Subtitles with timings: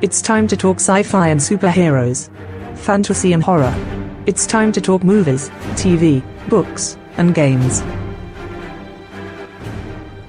[0.00, 2.30] It's time to talk sci fi and superheroes,
[2.76, 3.74] fantasy and horror.
[4.26, 7.82] It's time to talk movies, TV, books, and games.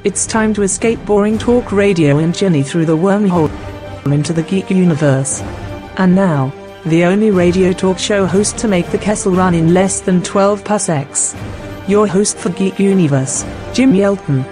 [0.03, 3.51] It's time to escape boring talk radio and journey through the wormhole
[4.11, 5.41] into the geek universe.
[5.97, 6.51] And now,
[6.85, 10.65] the only radio talk show host to make the Kessel run in less than 12
[10.65, 11.35] parsecs.
[11.87, 13.43] Your host for Geek Universe,
[13.73, 14.45] Jim Yelton.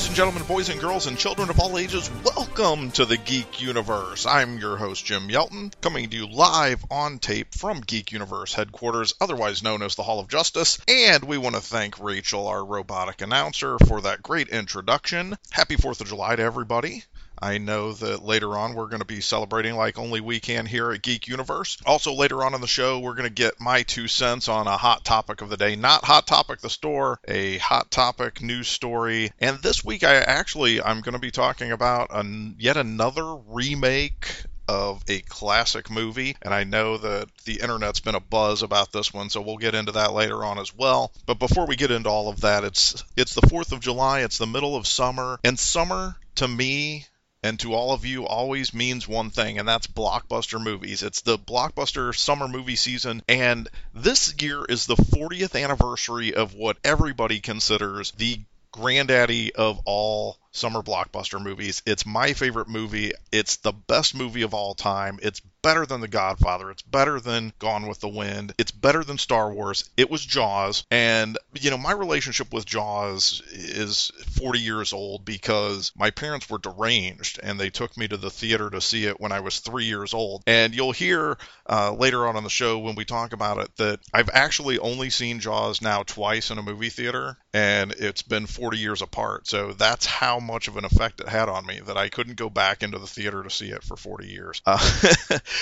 [0.00, 3.60] Ladies and gentlemen, boys and girls, and children of all ages, welcome to the Geek
[3.60, 4.24] Universe.
[4.24, 9.12] I'm your host, Jim Yelton, coming to you live on tape from Geek Universe headquarters,
[9.20, 10.78] otherwise known as the Hall of Justice.
[10.88, 15.36] And we want to thank Rachel, our robotic announcer, for that great introduction.
[15.50, 17.04] Happy 4th of July to everybody.
[17.42, 20.90] I know that later on we're going to be celebrating like only we can here
[20.92, 21.78] at Geek Universe.
[21.86, 24.76] Also, later on in the show, we're going to get my two cents on a
[24.76, 25.76] hot topic of the day.
[25.76, 29.32] Not Hot Topic the store, a hot topic news story.
[29.40, 32.24] And this week, I actually I'm going to be talking about a,
[32.58, 38.20] yet another remake of a classic movie, and I know that the internet's been a
[38.20, 41.10] buzz about this one, so we'll get into that later on as well.
[41.26, 44.38] But before we get into all of that, it's it's the 4th of July, it's
[44.38, 47.06] the middle of summer, and summer to me
[47.42, 51.02] and to all of you always means one thing, and that's blockbuster movies.
[51.02, 56.76] It's the blockbuster summer movie season, and this year is the 40th anniversary of what
[56.84, 58.40] everybody considers the
[58.72, 61.82] granddaddy of all summer blockbuster movies.
[61.86, 63.12] It's my favorite movie.
[63.32, 65.18] It's the best movie of all time.
[65.22, 66.70] It's better than The Godfather.
[66.70, 68.54] It's better than Gone with the Wind.
[68.58, 69.88] It's better than Star Wars.
[69.96, 70.84] It was Jaws.
[70.90, 76.58] And, you know, my relationship with Jaws is 40 years old because my parents were
[76.58, 79.84] deranged and they took me to the theater to see it when I was three
[79.84, 80.42] years old.
[80.46, 81.36] And you'll hear
[81.68, 85.10] uh, later on in the show when we talk about it that I've actually only
[85.10, 89.46] seen Jaws now twice in a movie theater and it's been 40 years apart.
[89.46, 92.50] So that's how much of an effect it had on me that I couldn't go
[92.50, 94.62] back into the theater to see it for 40 years.
[94.66, 94.78] Uh,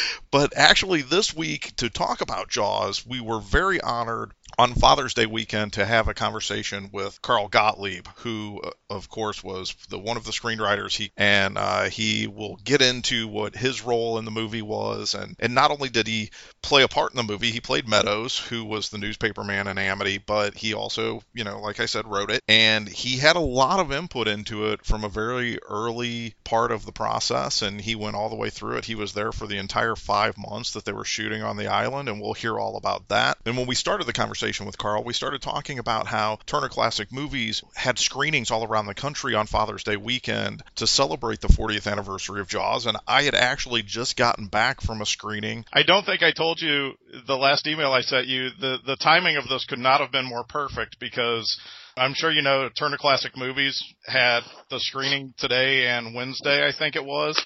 [0.31, 5.27] but actually, this week, to talk about Jaws, we were very honored on Father's Day
[5.27, 10.17] weekend to have a conversation with Carl Gottlieb, who, uh, of course, was the one
[10.17, 10.97] of the screenwriters.
[10.97, 15.37] He and uh, he will get into what his role in the movie was, and
[15.39, 16.31] and not only did he
[16.63, 19.79] play a part in the movie, he played Meadows, who was the newspaper man in
[19.79, 23.41] Amity, but he also, you know, like I said, wrote it, and he had a
[23.41, 27.95] lot of input into it from a very early part of the process, and he
[27.95, 28.85] went all the way through it.
[28.85, 32.09] He was there for the entire five months that they were shooting on the island,
[32.09, 33.39] and we'll hear all about that.
[33.45, 37.13] And when we started the conversation with Carl, we started talking about how Turner Classic
[37.13, 41.91] Movies had screenings all around the country on Father's Day weekend to celebrate the 40th
[41.91, 45.65] anniversary of Jaws, and I had actually just gotten back from a screening.
[45.73, 46.93] I don't think I told you
[47.27, 48.51] the last email I sent you.
[48.61, 51.59] The the timing of this could not have been more perfect because
[51.97, 54.41] I'm sure you know Turner Classic Movies had
[54.71, 57.43] the screening today and Wednesday, I think it was.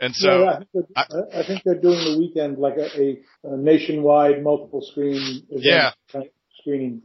[0.00, 3.52] And so yeah, I, think I, I, think they're doing the weekend like a, a,
[3.52, 5.92] a nationwide multiple screen event yeah.
[6.10, 7.02] kind of screening.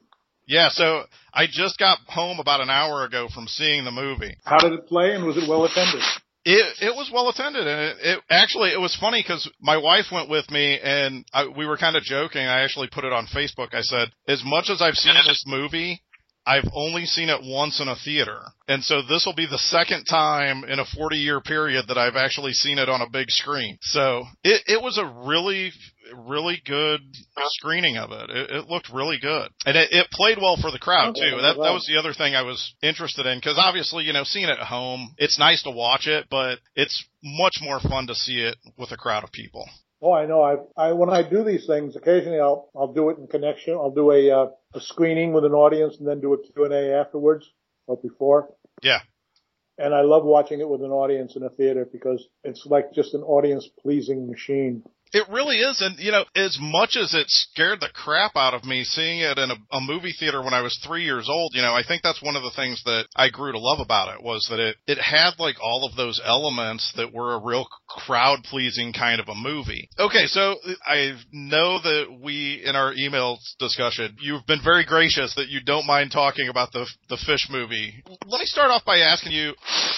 [0.50, 4.36] Yeah, so I just got home about an hour ago from seeing the movie.
[4.44, 6.02] How did it play and was it well attended?
[6.44, 10.06] It it was well attended and it, it actually it was funny because my wife
[10.12, 12.42] went with me and I, we were kind of joking.
[12.42, 13.76] I actually put it on Facebook.
[13.76, 16.02] I said, as much as I've seen this movie,
[16.48, 18.40] I've only seen it once in a theater.
[18.68, 22.16] And so this will be the second time in a 40 year period that I've
[22.16, 23.78] actually seen it on a big screen.
[23.82, 25.72] So it, it was a really,
[26.16, 27.02] really good
[27.60, 28.30] screening of it.
[28.30, 29.50] It, it looked really good.
[29.66, 31.38] And it, it played well for the crowd too.
[31.42, 34.46] That, that was the other thing I was interested in because obviously, you know, seeing
[34.46, 38.42] it at home, it's nice to watch it, but it's much more fun to see
[38.42, 39.66] it with a crowd of people.
[40.02, 40.42] Oh, I know.
[40.42, 43.74] I, I when I do these things, occasionally I'll I'll do it in connection.
[43.74, 46.74] I'll do a uh, a screening with an audience and then do a Q and
[46.74, 47.46] A afterwards
[47.86, 48.50] or before.
[48.82, 49.00] Yeah.
[49.78, 53.14] And I love watching it with an audience in a theater because it's like just
[53.14, 54.84] an audience pleasing machine.
[55.12, 58.64] It really is, and you know, as much as it scared the crap out of
[58.64, 61.64] me seeing it in a, a, movie theater when I was three years old, you
[61.64, 64.24] know, I think that's one of the things that I grew to love about it
[64.24, 68.44] was that it it had like all of those elements that were a real crowd
[68.44, 69.90] pleasing kind of a movie.
[69.98, 75.50] Okay, so I know that we in our email discussion, you've been very gracious that
[75.50, 78.04] you don't mind talking about the the fish movie.
[78.28, 79.56] Let me start off by asking you.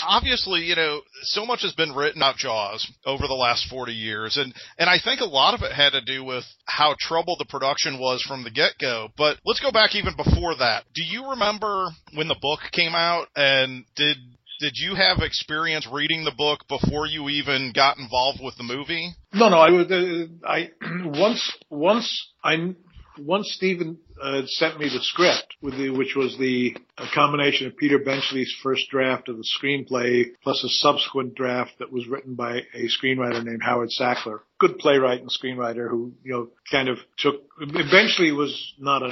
[0.07, 4.38] Obviously, you know, so much has been written about Jaws over the last forty years,
[4.38, 7.45] and and I think a lot of it had to do with how troubled the
[7.45, 9.09] production was from the get go.
[9.18, 10.86] But let's go back even before that.
[10.94, 14.18] Do you remember when the book came out and did
[14.59, 19.12] did you have experience reading the book before you even got involved with the movie?
[19.33, 19.57] No, no.
[19.57, 19.92] I was.
[19.92, 20.69] Uh, I
[21.06, 22.75] once once I
[23.18, 26.75] once Steven uh, sent me the script, the, which was the
[27.13, 32.07] combination of Peter Benchley's first draft of the screenplay plus a subsequent draft that was
[32.07, 34.39] written by a screenwriter named Howard Sackler.
[34.59, 39.12] Good playwright and screenwriter who, you know, kind of took, Benchley was not a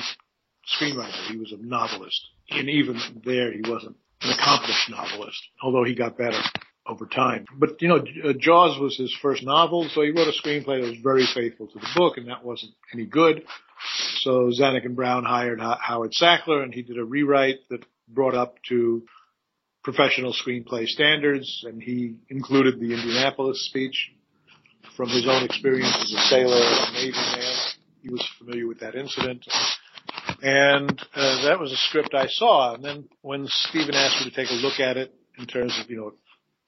[0.80, 1.32] screenwriter.
[1.32, 2.22] He was a novelist.
[2.52, 6.40] And even there, he wasn't an accomplished novelist, although he got better
[6.88, 7.46] over time.
[7.58, 10.90] But, you know, uh, Jaws was his first novel, so he wrote a screenplay that
[10.90, 13.44] was very faithful to the book, and that wasn't any good.
[14.22, 18.56] So Zanuck and Brown hired Howard Sackler, and he did a rewrite that brought up
[18.70, 19.04] to
[19.84, 24.12] professional screenplay standards, and he included the Indianapolis speech
[24.98, 27.56] from his own experience as a sailor and a Navy man.
[28.02, 29.46] He was familiar with that incident.
[30.42, 32.74] And uh, that was a script I saw.
[32.74, 35.90] And then when Steven asked me to take a look at it in terms of,
[35.90, 36.14] you know,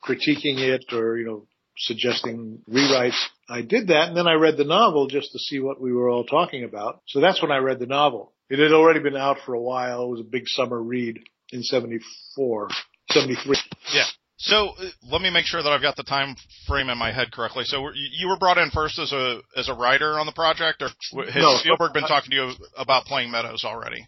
[0.04, 1.46] critiquing it or, you know,
[1.82, 3.20] suggesting rewrites.
[3.50, 6.10] I did that and then I read the novel just to see what we were
[6.10, 7.02] all talking about.
[7.08, 8.34] So that's when I read the novel.
[8.50, 10.04] It had already been out for a while.
[10.04, 11.20] It was a big summer read
[11.52, 12.70] in 74,
[13.10, 13.58] 73.
[13.94, 14.04] Yeah.
[14.38, 16.36] So uh, let me make sure that I've got the time
[16.68, 17.64] frame in my head correctly.
[17.66, 20.90] So you were brought in first as a as a writer on the project, or
[21.26, 24.08] has no, Spielberg been talking to you about playing Meadows already?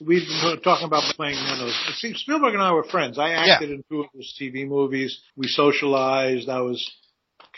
[0.00, 1.74] We've been talking about playing Meadows.
[1.96, 3.18] See, Spielberg and I were friends.
[3.18, 3.76] I acted yeah.
[3.76, 5.20] in two of his TV movies.
[5.36, 6.48] We socialized.
[6.48, 6.90] I was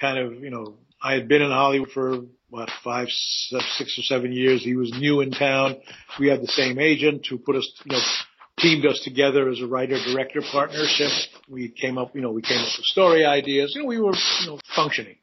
[0.01, 4.33] kind of, you know, I had been in Hollywood for what five, six or seven
[4.33, 4.63] years.
[4.63, 5.77] He was new in town.
[6.21, 8.03] We had the same agent who put us, you know,
[8.59, 11.11] teamed us together as a writer-director partnership.
[11.49, 13.73] We came up, you know, we came up with story ideas.
[13.75, 15.17] You know, we were, you know, functioning.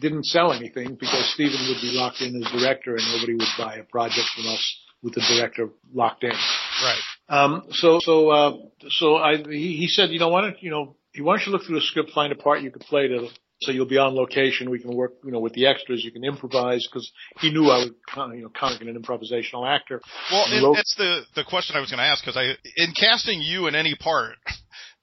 [0.00, 3.76] Didn't sell anything because Steven would be locked in as director and nobody would buy
[3.76, 6.30] a project from us with the director locked in.
[6.30, 7.00] Right.
[7.28, 8.56] Um, so, so, uh,
[8.88, 11.64] so I, he, he said, you know, why don't, you know, why don't you look
[11.64, 13.28] through the script, find a part you could play to,
[13.62, 14.70] so you'll be on location.
[14.70, 16.02] We can work, you know, with the extras.
[16.02, 17.10] You can improvise because
[17.40, 20.00] he knew I would, you know, kind of an improvisational actor.
[20.32, 23.66] Well, that's the the question I was going to ask because I, in casting you
[23.66, 24.36] in any part,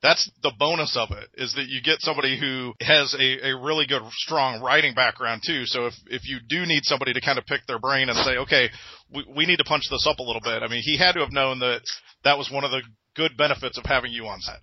[0.02, 3.88] that's the bonus of it is that you get somebody who has a, a really
[3.88, 5.66] good strong writing background too.
[5.66, 8.38] So if if you do need somebody to kind of pick their brain and say
[8.38, 8.70] okay
[9.14, 11.20] we, we need to punch this up a little bit i mean he had to
[11.20, 11.82] have known that
[12.24, 12.82] that was one of the
[13.18, 14.60] good benefits of having you on set.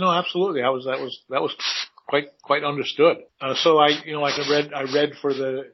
[0.00, 0.62] No absolutely.
[0.62, 1.54] I was that was that was
[2.08, 3.18] quite quite understood.
[3.40, 5.72] Uh, so i you know like i read i read for the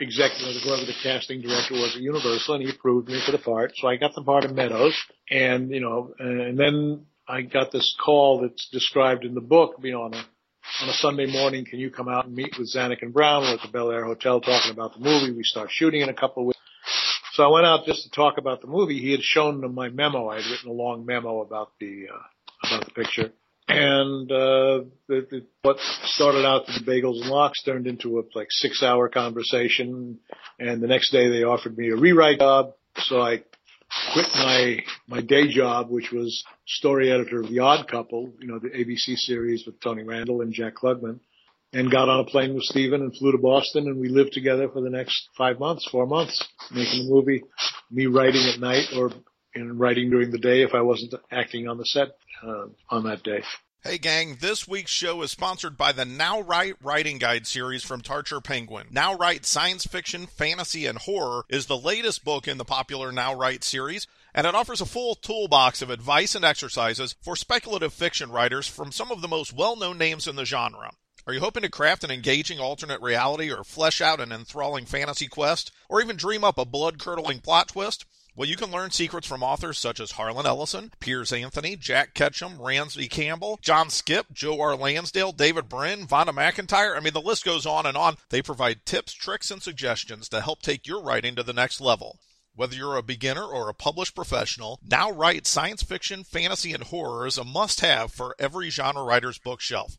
[0.00, 3.72] executive, whoever the casting director was at Universal, and he approved me for the part.
[3.76, 4.96] So I got the part of Meadows,
[5.30, 9.92] and you know, and then I got this call that's described in the book, you
[9.92, 10.24] know, on a,
[10.82, 13.42] on a Sunday morning, can you come out and meet with Zanuck and Brown?
[13.42, 15.32] We're at the Bel Air Hotel talking about the movie.
[15.32, 16.58] We start shooting in a couple of weeks.
[17.32, 18.98] So I went out just to talk about the movie.
[18.98, 20.28] He had shown them my memo.
[20.28, 23.30] I had written a long memo about the, uh, about the picture.
[23.68, 28.48] And, uh, the, the, what started out the bagels and lox turned into a like
[28.48, 30.18] six hour conversation.
[30.58, 32.72] And the next day they offered me a rewrite job.
[32.96, 33.42] So I
[34.12, 38.58] quit my my day job, which was story editor of The Odd Couple, you know,
[38.58, 41.20] the ABC series with Tony Randall and Jack Klugman,
[41.72, 44.68] and got on a plane with Steven and flew to Boston, and we lived together
[44.68, 46.42] for the next five months, four months,
[46.72, 47.42] making the movie.
[47.90, 49.10] Me writing at night or
[49.54, 52.08] in writing during the day if I wasn't acting on the set
[52.42, 53.42] uh, on that day.
[53.84, 58.02] Hey gang, this week's show is sponsored by the Now Write Writing Guide series from
[58.02, 58.88] Tarcher Penguin.
[58.90, 63.32] Now Write Science Fiction, Fantasy, and Horror is the latest book in the popular Now
[63.36, 68.32] Write series, and it offers a full toolbox of advice and exercises for speculative fiction
[68.32, 70.90] writers from some of the most well-known names in the genre.
[71.24, 75.28] Are you hoping to craft an engaging alternate reality or flesh out an enthralling fantasy
[75.28, 78.04] quest, or even dream up a blood-curdling plot twist?
[78.38, 82.62] Well, you can learn secrets from authors such as Harlan Ellison, Piers Anthony, Jack Ketchum,
[82.62, 84.76] Ramsey Campbell, John Skipp, Joe R.
[84.76, 86.96] Lansdale, David Brin, Vonda McIntyre.
[86.96, 88.16] I mean, the list goes on and on.
[88.28, 92.20] They provide tips, tricks, and suggestions to help take your writing to the next level.
[92.54, 97.26] Whether you're a beginner or a published professional, Now Write Science Fiction, Fantasy, and Horror
[97.26, 99.98] is a must have for every genre writer's bookshelf.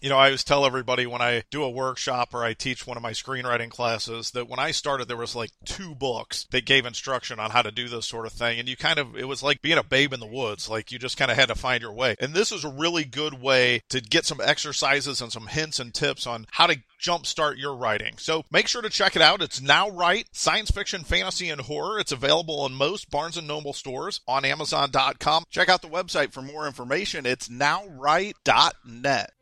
[0.00, 2.96] You know, I always tell everybody when I do a workshop or I teach one
[2.96, 6.86] of my screenwriting classes that when I started, there was like two books that gave
[6.86, 8.58] instruction on how to do this sort of thing.
[8.58, 10.68] And you kind of, it was like being a babe in the woods.
[10.68, 12.16] Like you just kind of had to find your way.
[12.18, 15.92] And this is a really good way to get some exercises and some hints and
[15.92, 18.14] tips on how to jumpstart your writing.
[18.18, 19.42] So make sure to check it out.
[19.42, 21.98] It's Now Write Science Fiction, Fantasy, and Horror.
[21.98, 25.44] It's available in most Barnes and Noble stores on Amazon.com.
[25.50, 27.26] Check out the website for more information.
[27.26, 29.32] It's nowwrite.net.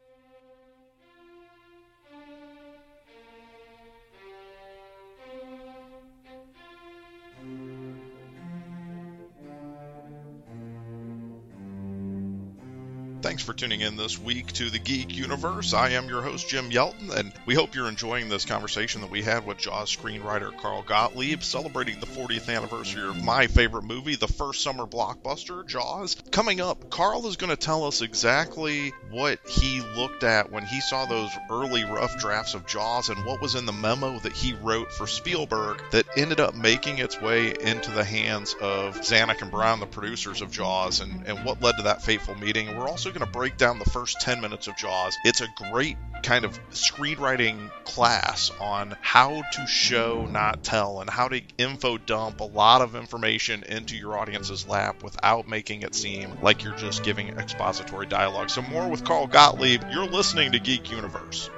[13.20, 15.74] Thanks for tuning in this week to the Geek Universe.
[15.74, 19.22] I am your host, Jim Yelton, and we hope you're enjoying this conversation that we
[19.22, 24.28] had with Jaws screenwriter Carl Gottlieb, celebrating the 40th anniversary of my favorite movie, the
[24.28, 26.16] first summer blockbuster, Jaws.
[26.30, 30.80] Coming up, Carl is going to tell us exactly what he looked at when he
[30.80, 34.52] saw those early rough drafts of Jaws and what was in the memo that he
[34.54, 39.50] wrote for Spielberg that ended up making its way into the hands of Zanuck and
[39.50, 42.76] Brown, the producers of Jaws, and, and what led to that fateful meeting.
[42.76, 45.16] We're also going to break down the first 10 minutes of Jaws.
[45.24, 51.28] It's a great kind of screenwriting class on how to show, not tell, and how
[51.28, 56.32] to info dump a lot of information into your audience's lap without making it seem
[56.42, 58.50] like you're just giving expository dialogue.
[58.50, 59.82] So, more with Carl Gottlieb.
[59.90, 61.50] You're listening to Geek Universe.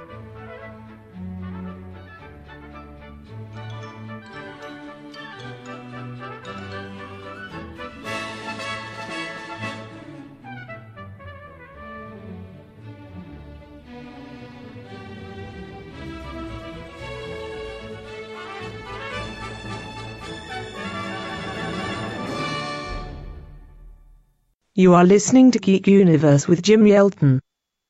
[24.81, 27.39] You are listening to Geek Universe with Jim Yelton.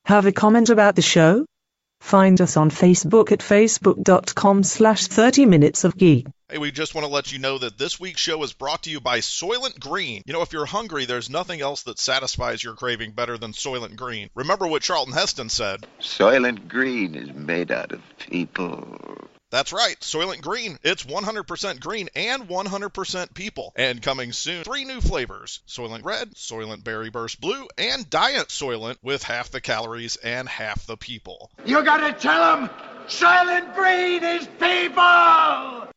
[0.04, 1.46] Have a comment about the show?
[2.02, 6.26] Find us on Facebook at facebook.com slash 30 minutes of geek.
[6.50, 8.90] Hey, we just want to let you know that this week's show is brought to
[8.90, 10.20] you by Soylent Green.
[10.26, 13.96] You know, if you're hungry, there's nothing else that satisfies your craving better than Soylent
[13.96, 14.28] Green.
[14.34, 15.86] Remember what Charlton Heston said.
[15.98, 19.30] Soylent Green is made out of people.
[19.52, 20.78] That's right, Soylent Green.
[20.82, 23.74] It's 100% green and 100% people.
[23.76, 28.96] And coming soon, three new flavors Soylent Red, Soylent Berry Burst Blue, and Diet Soylent
[29.02, 31.50] with half the calories and half the people.
[31.66, 32.70] You gotta tell them
[33.08, 35.91] Soylent Green is people!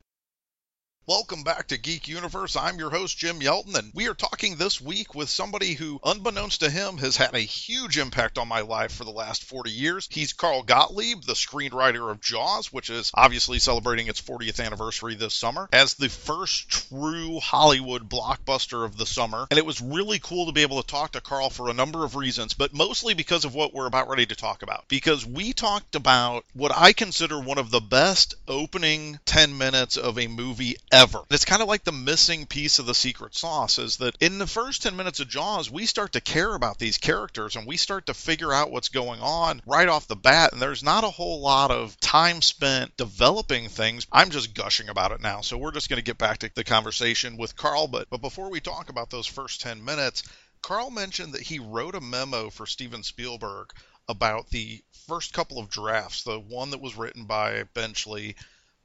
[1.08, 2.56] Welcome back to Geek Universe.
[2.56, 6.62] I'm your host, Jim Yelton, and we are talking this week with somebody who, unbeknownst
[6.62, 10.08] to him, has had a huge impact on my life for the last 40 years.
[10.10, 15.36] He's Carl Gottlieb, the screenwriter of Jaws, which is obviously celebrating its 40th anniversary this
[15.36, 19.46] summer, as the first true Hollywood blockbuster of the summer.
[19.52, 22.04] And it was really cool to be able to talk to Carl for a number
[22.04, 24.88] of reasons, but mostly because of what we're about ready to talk about.
[24.88, 30.18] Because we talked about what I consider one of the best opening 10 minutes of
[30.18, 31.20] a movie ever.
[31.30, 34.48] It's kind of like the missing piece of the secret sauce is that in the
[34.48, 38.06] first 10 minutes of Jaws, we start to care about these characters and we start
[38.06, 40.54] to figure out what's going on right off the bat.
[40.54, 44.08] And there's not a whole lot of time spent developing things.
[44.12, 45.42] I'm just gushing about it now.
[45.42, 47.88] So we're just going to get back to the conversation with Carl.
[47.88, 50.24] But, but before we talk about those first 10 minutes,
[50.62, 53.72] Carl mentioned that he wrote a memo for Steven Spielberg
[54.08, 58.36] about the first couple of drafts, the one that was written by Benchley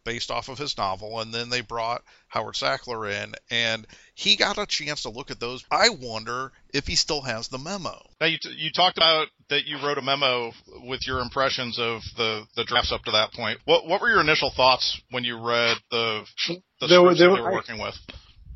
[0.05, 4.59] based off of his novel, and then they brought Howard Sackler in, and he got
[4.59, 5.65] a chance to look at those.
[5.71, 8.01] I wonder if he still has the memo.
[8.21, 10.53] Now you, t- you talked about that you wrote a memo
[10.85, 13.59] with your impressions of the, the drafts up to that point.
[13.65, 16.25] What what were your initial thoughts when you read the
[16.81, 17.95] the There were- there that were- you were working with?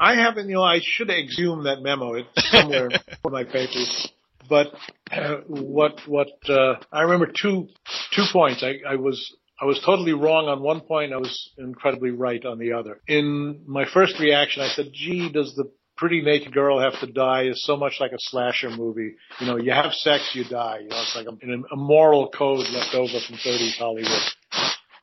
[0.00, 2.14] I haven't, you know, I should have exhumed that memo.
[2.14, 2.88] It's somewhere
[3.24, 4.08] in my papers.
[4.48, 4.72] But
[5.12, 7.68] uh, what what uh, I remember two
[8.12, 8.62] two points.
[8.64, 11.12] I, I was I was totally wrong on one point.
[11.12, 13.00] I was incredibly right on the other.
[13.06, 17.44] In my first reaction, I said, "Gee, does the pretty naked girl have to die?"
[17.44, 19.14] Is so much like a slasher movie.
[19.40, 20.80] You know, you have sex, you die.
[20.82, 24.22] You know, it's like a, a moral code left over from 30s Hollywood.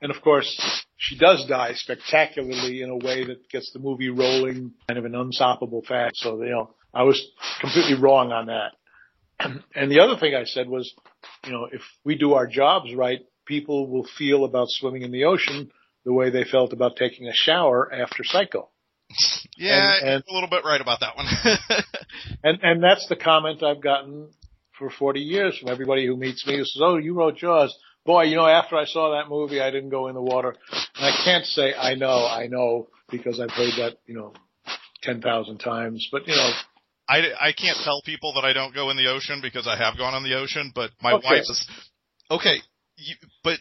[0.01, 4.73] And of course, she does die spectacularly in a way that gets the movie rolling
[4.87, 6.17] kind of an unstoppable fact.
[6.17, 7.23] So, you know, I was
[7.59, 8.71] completely wrong on that.
[9.75, 10.93] And the other thing I said was,
[11.45, 13.21] you know, if we do our jobs right,
[13.55, 15.59] people will feel about swimming in the ocean
[16.05, 18.69] the way they felt about taking a shower after Psycho.
[19.57, 21.27] Yeah, And- and- a little bit right about that one.
[22.43, 24.29] And, and that's the comment I've gotten
[24.79, 27.71] for 40 years from everybody who meets me who says, oh, you wrote Jaws.
[28.05, 30.55] Boy, you know, after I saw that movie, I didn't go in the water.
[30.95, 34.33] And I can't say I know, I know, because I've heard that, you know,
[35.03, 36.07] 10,000 times.
[36.11, 36.49] But, you know,
[37.07, 37.17] I,
[37.49, 40.15] I can't tell people that I don't go in the ocean because I have gone
[40.15, 41.27] in the ocean, but my Okay.
[41.29, 41.67] wife is
[42.31, 42.57] okay.
[43.01, 43.59] You, but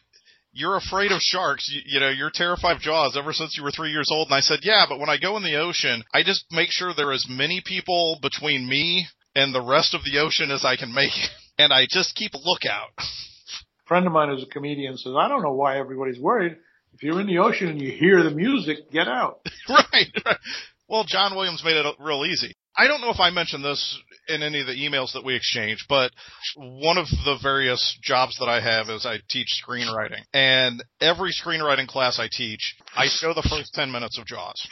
[0.52, 1.70] you're afraid of sharks.
[1.72, 4.28] You, you know, you're terrified of Jaws ever since you were three years old.
[4.28, 6.92] And I said, yeah, but when I go in the ocean, I just make sure
[6.92, 10.76] there are as many people between me and the rest of the ocean as I
[10.76, 11.12] can make,
[11.58, 12.90] and I just keep a lookout.
[12.98, 13.02] a
[13.86, 16.56] friend of mine who's a comedian says, I don't know why everybody's worried.
[16.92, 19.40] If you're in the ocean and you hear the music, get out.
[19.68, 20.38] right, right.
[20.88, 22.52] Well, John Williams made it real easy.
[22.76, 23.98] I don't know if I mentioned this
[24.30, 26.12] in any of the emails that we exchange, but
[26.56, 30.22] one of the various jobs that I have is I teach screenwriting.
[30.32, 34.66] And every screenwriting class I teach, I show the first 10 minutes of Jaws.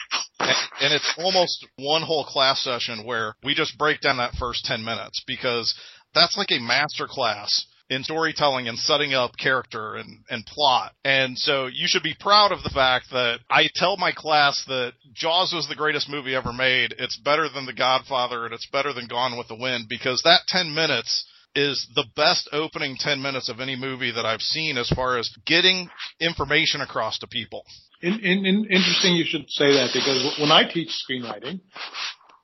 [0.80, 4.84] And, it's almost one whole class session where we just break down that first 10
[4.84, 5.74] minutes because
[6.14, 10.92] that's like a master class in storytelling and setting up character and, and plot.
[11.04, 14.92] And so you should be proud of the fact that I tell my class that
[15.14, 16.94] Jaws was the greatest movie ever made.
[16.98, 20.42] It's better than The Godfather and it's better than Gone with the Wind because that
[20.48, 24.90] 10 minutes is the best opening 10 minutes of any movie that I've seen as
[24.90, 25.88] far as getting
[26.20, 27.64] information across to people.
[28.02, 31.60] In, in, in, interesting you should say that because when I teach screenwriting,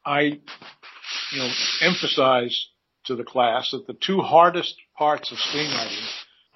[0.04, 1.50] I, you know,
[1.82, 2.68] emphasize
[3.04, 6.06] to the class that the two hardest parts of screenwriting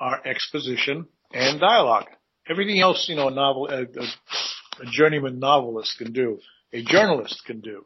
[0.01, 2.07] are exposition and dialogue.
[2.49, 6.39] Everything else, you know, a novel, a, a, journeyman novelist can do,
[6.73, 7.85] a journalist can do.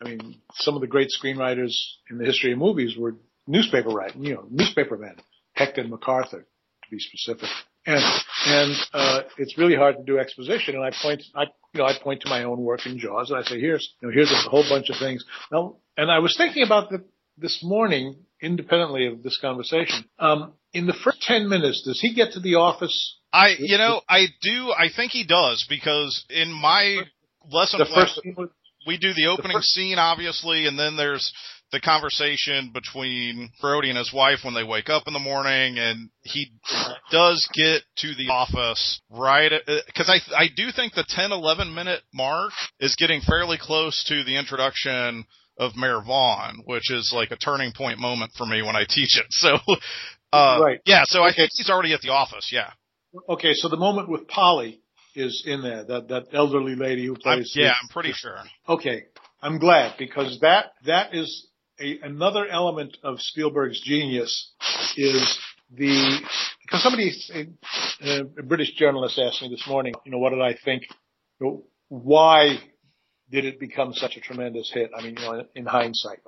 [0.00, 1.72] I mean, some of the great screenwriters
[2.10, 5.16] in the history of movies were newspaper writing, you know, newspapermen,
[5.52, 7.48] Hecht MacArthur, to be specific.
[7.86, 8.02] And,
[8.46, 10.74] and, uh, it's really hard to do exposition.
[10.74, 13.38] And I point, I, you know, I point to my own work in Jaws and
[13.38, 15.24] I say, here's, you know, here's a whole bunch of things.
[15.52, 17.04] Now, and I was thinking about the,
[17.36, 22.32] this morning, independently of this conversation, um, in the first 10 minutes, does he get
[22.32, 23.18] to the office?
[23.32, 26.98] I, you know, I do, I think he does because in my
[27.50, 28.20] lesson The plan, first,
[28.86, 31.32] we do the opening first- scene, obviously, and then there's
[31.72, 36.08] the conversation between Brody and his wife when they wake up in the morning, and
[36.22, 36.52] he
[37.10, 39.50] does get to the office right
[39.86, 44.22] because I I do think the 10 11 minute mark is getting fairly close to
[44.22, 45.24] the introduction
[45.58, 49.18] of Mayor Vaughn, which is like a turning point moment for me when I teach
[49.18, 49.26] it.
[49.30, 49.58] So,
[50.32, 50.80] uh, Right.
[50.84, 52.50] yeah, so I think he's already at the office.
[52.52, 52.70] Yeah,
[53.28, 54.80] okay, so the moment with Polly
[55.14, 57.52] is in there, that, that elderly lady who I'm, plays.
[57.54, 58.36] yeah, I'm pretty sure.
[58.68, 59.04] Okay,
[59.40, 61.46] I'm glad because that that is
[61.80, 64.52] a, another element of Spielberg's genius
[64.96, 65.38] is
[65.72, 66.20] the
[66.62, 67.12] because somebody
[68.02, 70.82] a, a British journalist asked me this morning, you know, what did I think?
[71.40, 72.58] You know, why
[73.34, 74.90] did it become such a tremendous hit?
[74.96, 76.20] I mean, you know, in hindsight,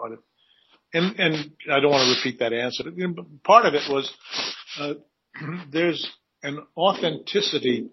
[0.92, 2.84] and and I don't want to repeat that answer.
[2.84, 4.12] But Part of it was
[4.80, 4.94] uh,
[5.70, 6.10] there's
[6.42, 7.88] an authenticity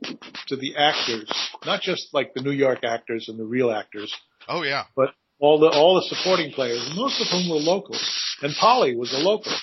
[0.47, 1.31] to the actors,
[1.65, 4.13] not just like the New York actors and the real actors,
[4.47, 7.95] Oh yeah, but all the all the supporting players, most of whom were local.
[8.41, 9.53] And Polly was a local,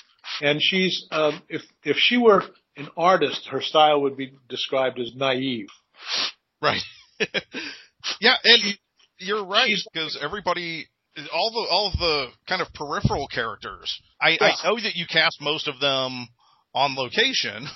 [0.40, 2.42] and she's um, if if she were
[2.76, 5.68] an artist, her style would be described as naive.
[6.62, 6.82] right.
[8.20, 8.78] yeah, and
[9.20, 10.86] you're right because everybody,
[11.32, 14.00] all the all the kind of peripheral characters.
[14.20, 14.52] I, Yeah.
[14.62, 16.28] I know that you cast most of them
[16.74, 17.66] on location,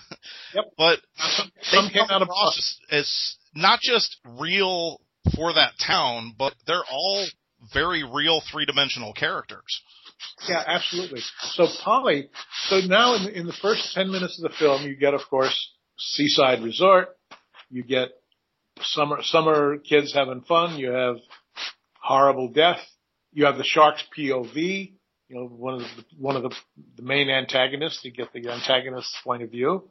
[0.54, 0.64] Yep.
[0.78, 5.00] but Some, they some came out of across as, not just real
[5.35, 7.26] for that town, but they're all
[7.72, 9.83] very real three dimensional characters.
[10.48, 11.20] Yeah, absolutely.
[11.40, 12.28] So Polly,
[12.68, 15.22] so now in the, in the first 10 minutes of the film, you get, of
[15.28, 15.54] course,
[15.98, 17.16] seaside resort.
[17.70, 18.11] You get
[18.81, 20.79] summer, summer kids having fun.
[20.79, 21.17] You have
[22.01, 22.81] horrible death.
[23.33, 24.93] You have the shark's POV.
[25.29, 26.55] You know, one of the, one of the,
[26.97, 28.05] the main antagonists.
[28.05, 29.89] You get the antagonist's point of view,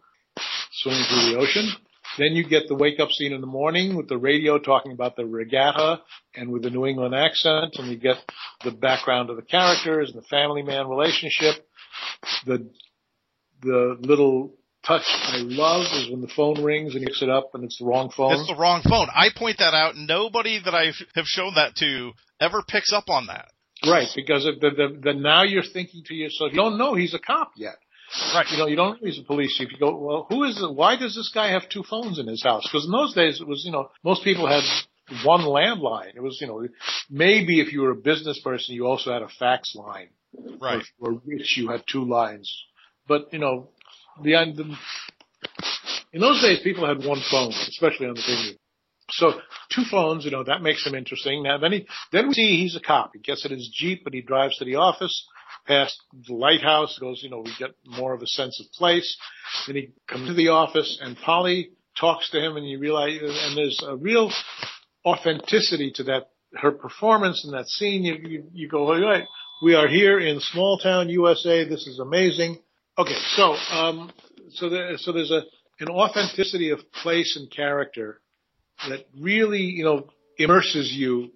[0.71, 1.69] swimming through the ocean.
[2.17, 5.15] Then you get the wake up scene in the morning with the radio talking about
[5.15, 6.01] the regatta
[6.35, 8.17] and with the New England accent and you get
[8.63, 11.67] the background of the characters and the family man relationship.
[12.45, 12.69] The,
[13.61, 14.53] the little
[14.85, 17.85] touch I love is when the phone rings and picks it up and it's the
[17.85, 18.33] wrong phone.
[18.33, 19.07] It's the wrong phone.
[19.13, 19.95] I point that out.
[19.95, 23.49] Nobody that I have shown that to ever picks up on that.
[23.85, 27.19] right, because the, the, the, now you're thinking to yourself, you don't know he's a
[27.19, 27.75] cop yet.
[28.33, 28.45] Right.
[28.51, 29.71] You know, you don't know he's a police chief.
[29.71, 30.73] You go, well, who is it?
[30.73, 32.67] Why does this guy have two phones in his house?
[32.71, 34.63] Because in those days it was, you know, most people had
[35.25, 36.15] one landline.
[36.15, 36.67] It was, you know,
[37.09, 40.09] maybe if you were a business person, you also had a fax line.
[40.61, 40.83] Right.
[40.99, 42.51] Or, you rich, you had two lines.
[43.07, 43.69] But, you know,
[44.21, 44.77] the, uh, the
[46.13, 48.57] in those days, people had one phone, especially on the video.
[49.09, 49.33] So
[49.71, 51.43] two phones, you know, that makes him interesting.
[51.43, 53.11] Now then he, then we see he's a cop.
[53.13, 55.27] He gets in his Jeep and he drives to the office
[55.67, 59.17] past the lighthouse, goes, you know, we get more of a sense of place.
[59.67, 63.57] Then he comes to the office and Polly talks to him and you realize, and
[63.57, 64.31] there's a real
[65.05, 68.03] authenticity to that, her performance in that scene.
[68.03, 69.25] You, you, you go, all right,
[69.61, 71.67] we are here in small town USA.
[71.67, 72.59] This is amazing.
[72.97, 73.17] Okay.
[73.35, 74.11] So, um,
[74.51, 75.41] so there, so there's a,
[75.79, 78.21] an authenticity of place and character
[78.89, 81.31] that really, you know, immerses you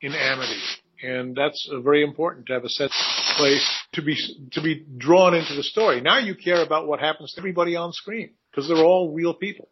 [0.00, 0.60] in Amity.
[1.02, 2.90] And that's very important to have a set
[3.36, 4.16] place to be,
[4.52, 6.00] to be drawn into the story.
[6.00, 9.68] Now you care about what happens to everybody on screen because they're all real people.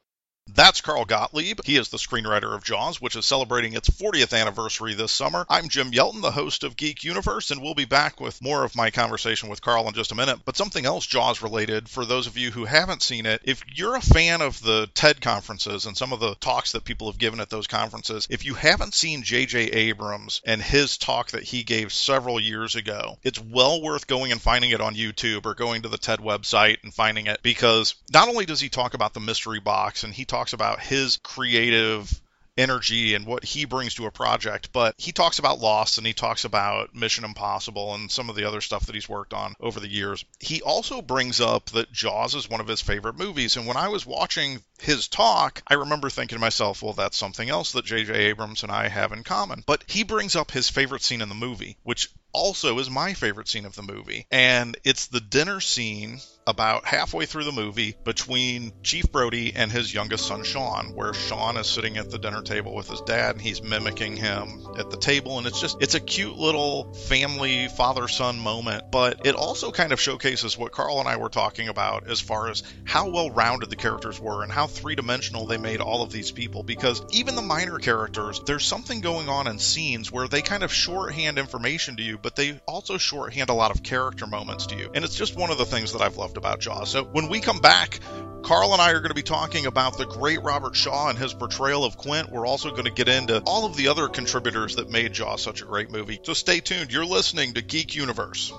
[0.54, 1.60] That's Carl Gottlieb.
[1.64, 5.46] He is the screenwriter of Jaws, which is celebrating its 40th anniversary this summer.
[5.48, 8.74] I'm Jim Yelton, the host of Geek Universe, and we'll be back with more of
[8.74, 10.40] my conversation with Carl in just a minute.
[10.44, 13.94] But something else Jaws related for those of you who haven't seen it, if you're
[13.94, 17.40] a fan of the TED conferences and some of the talks that people have given
[17.40, 19.60] at those conferences, if you haven't seen J.J.
[19.70, 24.42] Abrams and his talk that he gave several years ago, it's well worth going and
[24.42, 28.28] finding it on YouTube or going to the TED website and finding it because not
[28.28, 32.20] only does he talk about the mystery box and he talks about his creative
[32.56, 34.72] energy and what he brings to a project.
[34.72, 38.44] But he talks about Lost and he talks about Mission Impossible and some of the
[38.44, 40.24] other stuff that he's worked on over the years.
[40.38, 43.56] He also brings up that Jaws is one of his favorite movies.
[43.56, 47.48] And when I was watching his talk, I remember thinking to myself, well, that's something
[47.48, 48.12] else that J.J.
[48.12, 49.64] Abrams and I have in common.
[49.66, 53.48] But he brings up his favorite scene in the movie, which also is my favorite
[53.48, 54.26] scene of the movie.
[54.30, 59.92] And it's the dinner scene about halfway through the movie between Chief Brody and his
[59.92, 63.40] youngest son Sean, where Sean is sitting at the dinner table with his dad and
[63.40, 65.38] he's mimicking him at the table.
[65.38, 68.90] And it's just, it's a cute little family father son moment.
[68.90, 72.48] But it also kind of showcases what Carl and I were talking about as far
[72.50, 76.10] as how well rounded the characters were and how three dimensional they made all of
[76.10, 76.62] these people.
[76.62, 80.72] Because even the minor characters, there's something going on in scenes where they kind of
[80.72, 84.90] shorthand information to you, but they also shorthand a lot of character moments to you.
[84.94, 86.90] And it's just one of the things that I've loved about Jaws.
[86.90, 88.00] So when we come back,
[88.42, 91.34] Carl and I are going to be talking about the great Robert Shaw and his
[91.34, 92.30] portrayal of Quint.
[92.30, 95.62] We're also going to get into all of the other contributors that made Jaws such
[95.62, 96.20] a great movie.
[96.22, 96.92] So stay tuned.
[96.92, 98.52] You're listening to Geek Universe.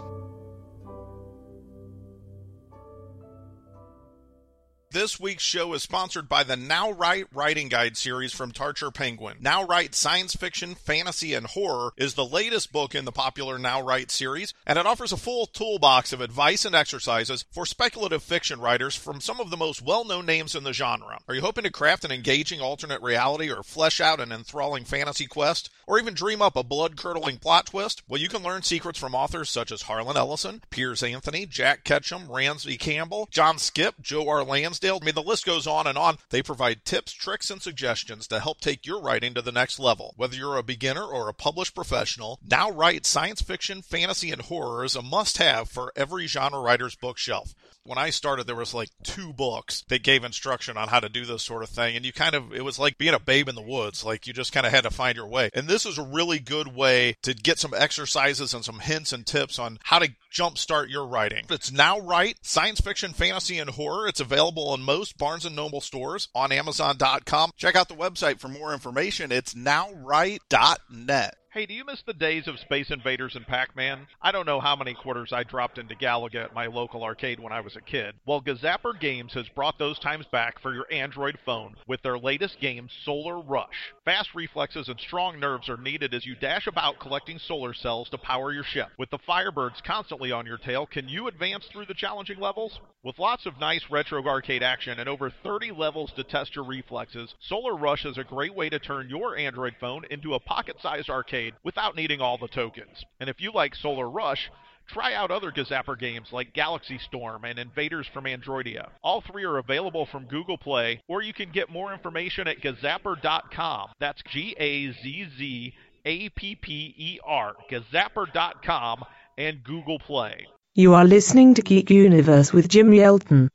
[4.92, 9.38] This week's show is sponsored by the Now Write Writing Guide series from Tarcher Penguin.
[9.40, 13.82] Now Write Science Fiction, Fantasy, and Horror is the latest book in the popular Now
[13.82, 18.60] Write series, and it offers a full toolbox of advice and exercises for speculative fiction
[18.60, 21.20] writers from some of the most well known names in the genre.
[21.26, 25.26] Are you hoping to craft an engaging alternate reality or flesh out an enthralling fantasy
[25.26, 25.70] quest?
[25.88, 28.02] Or even dream up a blood curdling plot twist?
[28.08, 32.32] Well, you can learn secrets from authors such as Harlan Ellison, Piers Anthony, Jack Ketchum,
[32.32, 34.44] Ramsey Campbell, John Skipp, Joe R.
[34.82, 35.00] Lansdale.
[35.02, 36.18] I mean, the list goes on and on.
[36.30, 40.14] They provide tips, tricks, and suggestions to help take your writing to the next level.
[40.18, 44.84] Whether you're a beginner or a published professional, Now Write Science Fiction, Fantasy, and Horror
[44.84, 48.90] is a must have for every genre writer's bookshelf when I started, there was like
[49.04, 51.96] two books that gave instruction on how to do this sort of thing.
[51.96, 54.06] And you kind of, it was like being a babe in the woods.
[54.06, 55.50] Like you just kind of had to find your way.
[55.54, 59.26] And this is a really good way to get some exercises and some hints and
[59.26, 61.46] tips on how to jumpstart your writing.
[61.50, 64.08] It's Now Write, science fiction, fantasy, and horror.
[64.08, 67.52] It's available in most Barnes and Noble stores on Amazon.com.
[67.58, 69.32] Check out the website for more information.
[69.32, 71.36] It's nowwrite.net.
[71.54, 74.08] Hey, do you miss the days of Space Invaders and Pac Man?
[74.22, 77.52] I don't know how many quarters I dropped into Galaga at my local arcade when
[77.52, 78.16] I was a kid.
[78.26, 82.62] Well, Gazzapper Games has brought those times back for your Android phone with their latest
[82.62, 83.92] game, Solar Rush.
[84.06, 88.18] Fast reflexes and strong nerves are needed as you dash about collecting solar cells to
[88.18, 88.88] power your ship.
[88.98, 92.82] With the Firebirds constantly on your tail, can you advance through the challenging levels?
[93.02, 97.34] With lots of nice retro arcade action and over 30 levels to test your reflexes,
[97.40, 101.10] Solar Rush is a great way to turn your Android phone into a pocket sized
[101.10, 103.06] arcade without needing all the tokens.
[103.22, 104.52] And if you like Solar Rush,
[104.88, 108.90] try out other Gazzapper games like Galaxy Storm and Invaders from Androidia.
[109.02, 113.90] All three are available from Google Play, or you can get more information at gazzapper.com.
[114.00, 115.74] That's G A Z Z
[116.06, 119.04] A P P E R, gazzapper.com,
[119.38, 120.48] and Google Play.
[120.76, 123.50] You are listening to Geek Universe with Jim Yelton.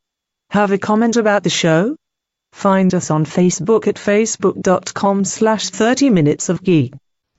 [0.50, 1.96] Have a comment about the show?
[2.52, 6.94] Find us on Facebook at facebook.com slash 30 minutes of geek.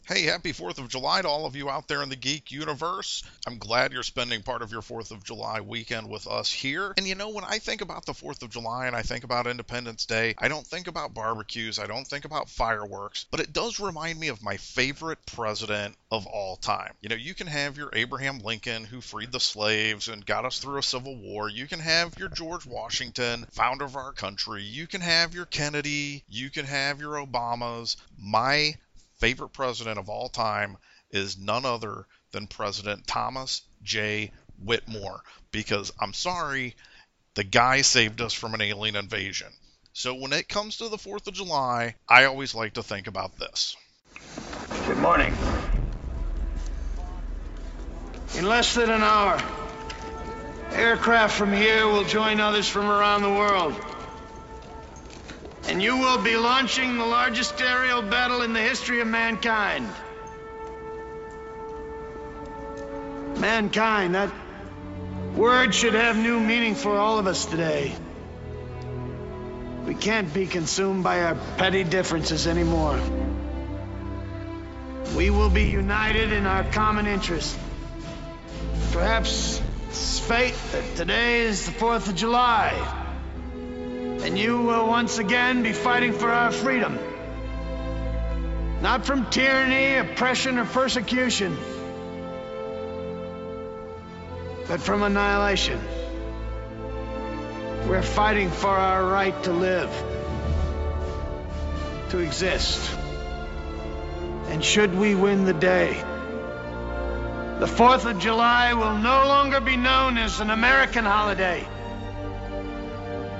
[0.08, 3.24] Hey, happy 4th of July to all of you out there in the geek universe.
[3.46, 6.94] I'm glad you're spending part of your 4th of July weekend with us here.
[6.96, 9.48] And you know, when I think about the 4th of July and I think about
[9.48, 13.82] Independence Day, I don't think about barbecues, I don't think about fireworks, but it does
[13.82, 16.94] remind me of my favorite president of all time.
[17.02, 20.60] You know, you can have your Abraham Lincoln who freed the slaves and got us
[20.60, 21.50] through a civil war.
[21.50, 24.64] You can have your George Washington, founder of our country.
[24.64, 26.24] You can have your Kennedy.
[26.30, 27.98] You can have your Obamas.
[28.18, 28.76] My
[29.20, 30.78] favorite president of all time
[31.12, 34.32] is none other than President Thomas J.
[34.64, 35.22] Whitmore.
[35.52, 36.76] Because I'm sorry,
[37.36, 39.48] the guy saved us from an alien invasion.
[39.94, 43.38] So when it comes to the 4th of July, I always like to think about
[43.40, 43.76] this.
[44.86, 45.34] Good morning.
[48.36, 49.42] In less than an hour,
[50.72, 53.74] aircraft from here will join others from around the world.
[55.68, 59.88] And you will be launching the largest aerial battle in the history of mankind.
[63.38, 64.32] Mankind, that
[65.36, 67.94] word should have new meaning for all of us today.
[69.86, 73.00] We can't be consumed by our petty differences anymore.
[75.16, 77.58] We will be united in our common interest.
[78.92, 82.97] Perhaps it's fate that today is the 4th of July.
[84.28, 87.00] And you will once again be fighting for our freedom.
[88.82, 91.56] Not from tyranny, oppression, or persecution,
[94.68, 95.80] but from annihilation.
[97.88, 99.90] We're fighting for our right to live,
[102.10, 102.82] to exist.
[104.50, 105.94] And should we win the day,
[107.60, 111.66] the 4th of July will no longer be known as an American holiday,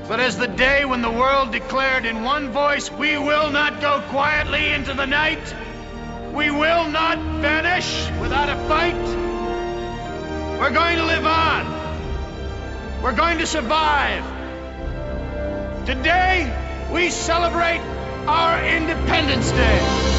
[0.08, 4.02] but as the day when the world declared in one voice, we will not go
[4.08, 5.54] quietly into the night.
[6.34, 8.96] We will not vanish without a fight.
[10.60, 13.02] We're going to live on.
[13.04, 14.24] We're going to survive.
[15.86, 16.54] Today,
[16.92, 17.82] we celebrate
[18.28, 20.17] our Independence Day.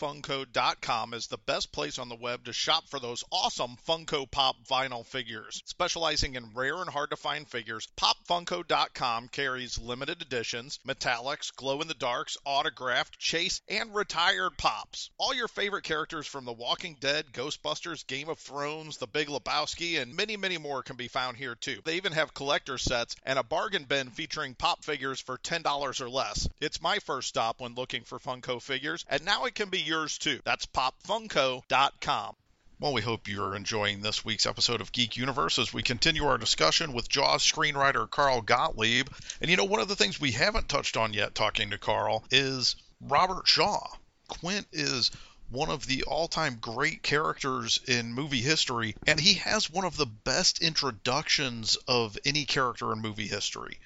[0.00, 4.56] PopFunko.com is the best place on the web to shop for those awesome Funko Pop
[4.68, 5.62] vinyl figures.
[5.66, 11.88] Specializing in rare and hard to find figures, PopFunko.com carries limited editions, metallics, glow in
[11.88, 15.10] the darks, autographed, chase, and retired pops.
[15.18, 20.00] All your favorite characters from The Walking Dead, Ghostbusters, Game of Thrones, The Big Lebowski,
[20.00, 21.80] and many, many more can be found here too.
[21.84, 26.10] They even have collector sets and a bargain bin featuring pop figures for $10 or
[26.10, 26.48] less.
[26.60, 30.18] It's my first stop when looking for Funko figures, and now it can be yours
[30.18, 30.40] too.
[30.44, 32.36] That's popfunko.com.
[32.80, 36.38] Well, we hope you're enjoying this week's episode of Geek Universe as we continue our
[36.38, 39.08] discussion with Jaws screenwriter Carl Gottlieb.
[39.40, 42.24] And you know, one of the things we haven't touched on yet talking to Carl
[42.30, 43.86] is Robert Shaw.
[44.28, 45.10] Quint is
[45.50, 49.96] one of the all time great characters in movie history, and he has one of
[49.96, 53.78] the best introductions of any character in movie history.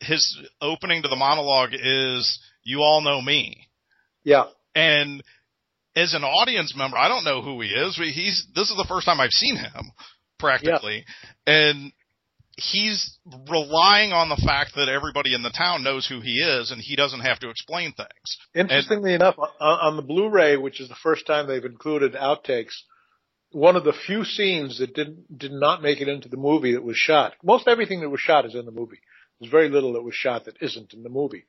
[0.00, 3.68] His opening to the monologue is, You all know me.
[4.24, 4.46] Yeah.
[4.78, 5.22] And
[5.96, 7.96] as an audience member, I don't know who he is.
[7.96, 9.90] He's this is the first time I've seen him
[10.38, 11.04] practically,
[11.46, 11.92] and
[12.56, 13.18] he's
[13.50, 16.94] relying on the fact that everybody in the town knows who he is, and he
[16.94, 18.38] doesn't have to explain things.
[18.54, 22.74] Interestingly and, enough, on, on the Blu-ray, which is the first time they've included outtakes,
[23.50, 26.84] one of the few scenes that did did not make it into the movie that
[26.84, 27.34] was shot.
[27.42, 29.00] Most everything that was shot is in the movie.
[29.40, 31.46] There's very little that was shot that isn't in the movie,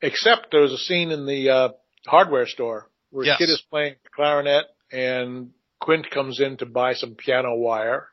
[0.00, 1.68] except there was a scene in the uh,
[2.06, 3.36] hardware store where yes.
[3.36, 8.08] a kid is playing clarinet and Quint comes in to buy some piano wire,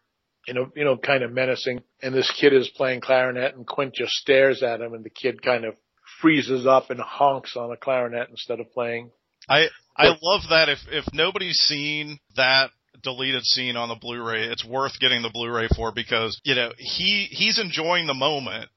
[0.47, 1.82] you know, you know, kind of menacing.
[2.02, 5.41] And this kid is playing clarinet and Quint just stares at him and the kid
[5.41, 5.76] kind of
[6.21, 9.12] freezes up and honks on a clarinet instead of playing.
[9.50, 12.69] I, I love that if, if nobody's seen that
[13.02, 17.28] deleted scene on the Blu-ray, it's worth getting the Blu-ray for because, you know, he,
[17.30, 18.69] he's enjoying the moment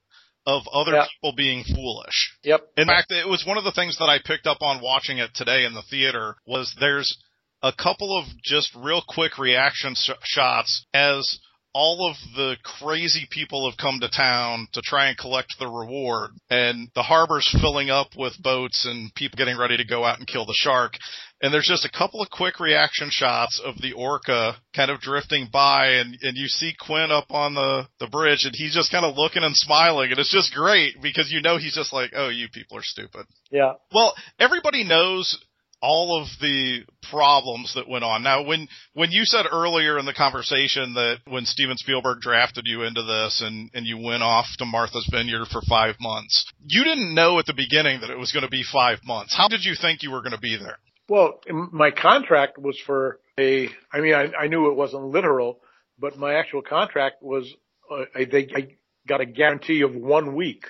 [0.47, 1.07] of other Yeah.
[1.07, 2.33] people being foolish.
[2.45, 2.61] Yep.
[2.77, 5.31] In fact, it was one of the things that I picked up on watching it
[5.35, 7.17] today in the theater was there's
[7.63, 11.39] a couple of just real quick reaction sh- shots as
[11.73, 16.31] all of the crazy people have come to town to try and collect the reward
[16.49, 20.27] and the harbor's filling up with boats and people getting ready to go out and
[20.27, 20.95] kill the shark.
[21.43, 25.49] And there's just a couple of quick reaction shots of the orca kind of drifting
[25.51, 29.07] by and, and you see Quint up on the, the bridge and he's just kind
[29.07, 32.29] of looking and smiling and it's just great because you know he's just like, oh,
[32.29, 33.25] you people are stupid.
[33.51, 33.73] Yeah.
[33.93, 35.39] Well, everybody knows
[35.83, 38.23] all of the problems that went on.
[38.23, 42.83] Now, when when you said earlier in the conversation that when Steven Spielberg drafted you
[42.83, 47.15] into this and and you went off to Martha's Vineyard for 5 months, you didn't
[47.15, 49.35] know at the beginning that it was going to be 5 months.
[49.37, 50.77] How did you think you were going to be there?
[51.11, 55.59] Well, my contract was for a, I mean, I, I knew it wasn't literal,
[55.99, 57.53] but my actual contract was,
[57.91, 58.77] uh, I, they, I
[59.09, 60.67] got a guarantee of one week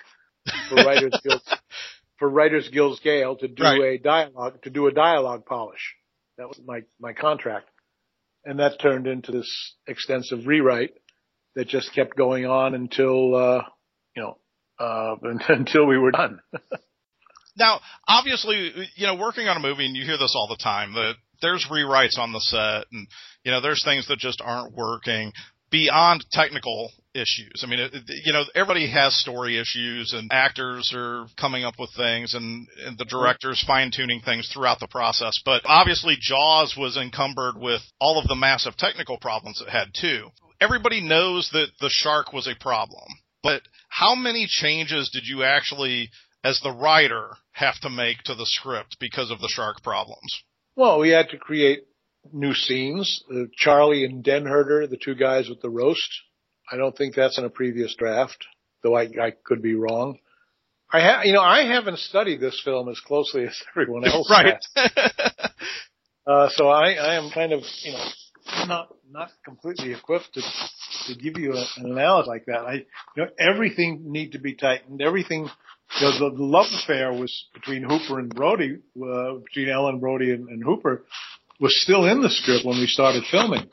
[0.71, 1.43] for Writers Guild,
[2.19, 3.83] for Writers Guild scale to do Right.
[3.83, 5.95] a dialogue, to do a dialogue polish.
[6.39, 7.69] That was my, my contract.
[8.43, 10.95] And that turned into this extensive rewrite
[11.55, 13.63] that just kept going on until, uh,
[14.17, 14.39] you know,
[14.79, 15.17] uh,
[15.51, 16.41] until we were done.
[17.57, 20.95] Now, obviously, you know, working on a movie, and you hear this all the time,
[20.95, 23.07] that there's rewrites on the set, and
[23.45, 25.33] you know, there's things that just aren't working
[25.71, 27.63] beyond technical issues.
[27.63, 27.93] I mean, it,
[28.25, 32.99] you know, everybody has story issues, and actors are coming up with things, and, and
[32.99, 35.35] the director's fine tuning things throughout the process.
[35.45, 40.29] But obviously, Jaws was encumbered with all of the massive technical problems it had too.
[40.61, 43.07] Everybody knows that the shark was a problem,
[43.43, 46.11] but how many changes did you actually
[46.45, 50.43] as the writer have to make to the script because of the shark problems.
[50.77, 51.85] Well, we had to create
[52.33, 53.23] new scenes.
[53.31, 56.11] Uh, Charlie and Denherder, the two guys with the roast,
[56.71, 58.47] I don't think that's in a previous draft,
[58.83, 60.19] though I, I could be wrong.
[60.93, 64.65] I have, you know, I haven't studied this film as closely as everyone else right.
[66.27, 68.05] uh, so I, I am kind of, you know,
[68.67, 70.43] not not completely equipped to
[71.07, 72.61] to give you a, an analysis like that.
[72.61, 72.73] I,
[73.17, 75.01] you know, everything need to be tightened.
[75.03, 75.49] Everything,
[76.01, 80.49] you the, the love affair was between Hooper and Brody, uh, between Ellen Brody and,
[80.49, 81.05] and Hooper,
[81.59, 83.69] was still in the script when we started filming.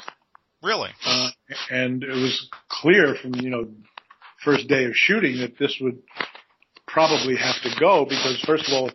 [0.64, 0.90] Really?
[1.06, 1.30] Uh,
[1.70, 3.68] and it was clear from, you know,
[4.44, 6.00] first day of shooting that this would
[6.88, 8.92] probably have to go because first of all,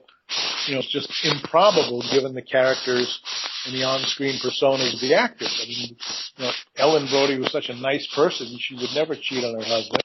[0.66, 3.20] you know, it's just improbable given the characters
[3.66, 5.60] and the on-screen personas of the actors.
[5.62, 5.96] I mean,
[6.36, 9.66] you know, Ellen Brody was such a nice person; she would never cheat on her
[9.66, 10.01] husband.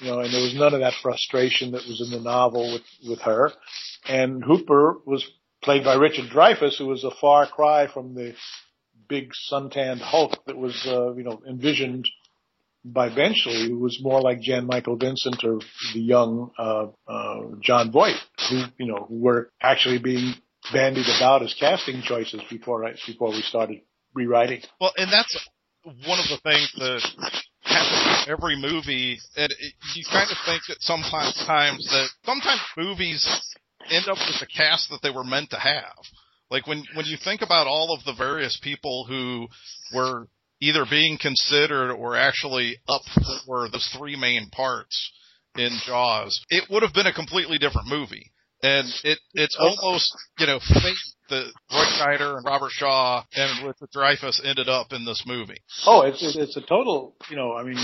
[0.00, 2.82] You know, and there was none of that frustration that was in the novel with
[3.08, 3.52] with her.
[4.06, 5.24] And Hooper was
[5.62, 8.34] played by Richard Dreyfuss, who was a far cry from the
[9.08, 12.06] big suntanned Hulk that was, uh, you know, envisioned
[12.84, 15.60] by Benchley, who was more like Jan Michael Vincent or
[15.94, 18.16] the young uh, uh, Jon Voight,
[18.50, 20.34] who you know were actually being
[20.72, 23.80] bandied about as casting choices before before we started
[24.14, 24.60] rewriting.
[24.80, 25.48] Well, and that's
[25.84, 27.42] one of the things that
[28.28, 29.18] every movie.
[29.36, 33.24] And it, you kind of think that sometimes times that sometimes movies
[33.90, 35.98] end up with the cast that they were meant to have.
[36.50, 39.48] Like when when you think about all of the various people who
[39.94, 40.28] were
[40.60, 43.02] either being considered or actually up
[43.46, 45.12] for those three main parts
[45.56, 48.30] in Jaws, it would have been a completely different movie.
[48.62, 50.96] And it it's almost you know fate
[51.28, 55.60] that Roy Scheider and Robert Shaw and Richard Dreyfuss ended up in this movie.
[55.86, 57.78] Oh, it's it's a total you know I mean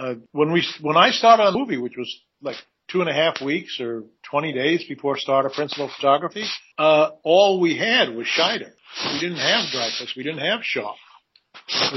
[0.00, 2.10] uh, when we when I started on the movie, which was
[2.40, 2.56] like
[2.88, 6.44] two and a half weeks or 20 days before start of principal photography,
[6.78, 8.72] uh, all we had was Scheider.
[9.12, 10.16] We didn't have Dreyfuss.
[10.16, 10.94] We didn't have Shaw.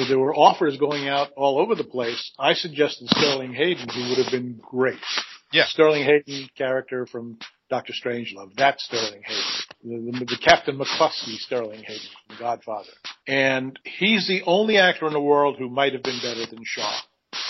[0.08, 2.32] There were offers going out all over the place.
[2.38, 5.00] I suggested Sterling Hayden, who would have been great.
[5.52, 5.66] Yeah.
[5.68, 7.38] Sterling Hayden character from
[7.70, 8.54] Doctor Strangelove.
[8.56, 10.12] That's Sterling Hayden.
[10.12, 12.90] The, the, the Captain McCluskey Sterling Hayden from Godfather.
[13.28, 17.00] And he's the only actor in the world who might have been better than Shaw.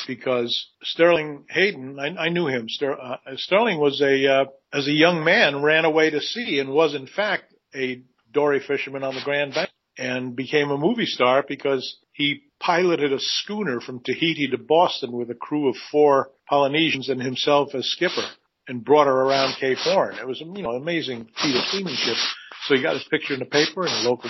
[0.08, 2.68] Because Sterling Hayden, I, I knew him.
[2.68, 6.72] Ster, uh, Sterling was a, uh, as a young man, ran away to sea and
[6.72, 11.44] was in fact a dory fisherman on the Grand Bank and became a movie star
[11.48, 17.10] because he piloted a schooner from Tahiti to Boston with a crew of four Polynesians
[17.10, 18.26] and himself as skipper
[18.68, 20.16] and brought her around Cape Horn.
[20.16, 22.18] It was, you know, an amazing feat of seamanship.
[22.66, 24.30] So he got his picture in the paper and a local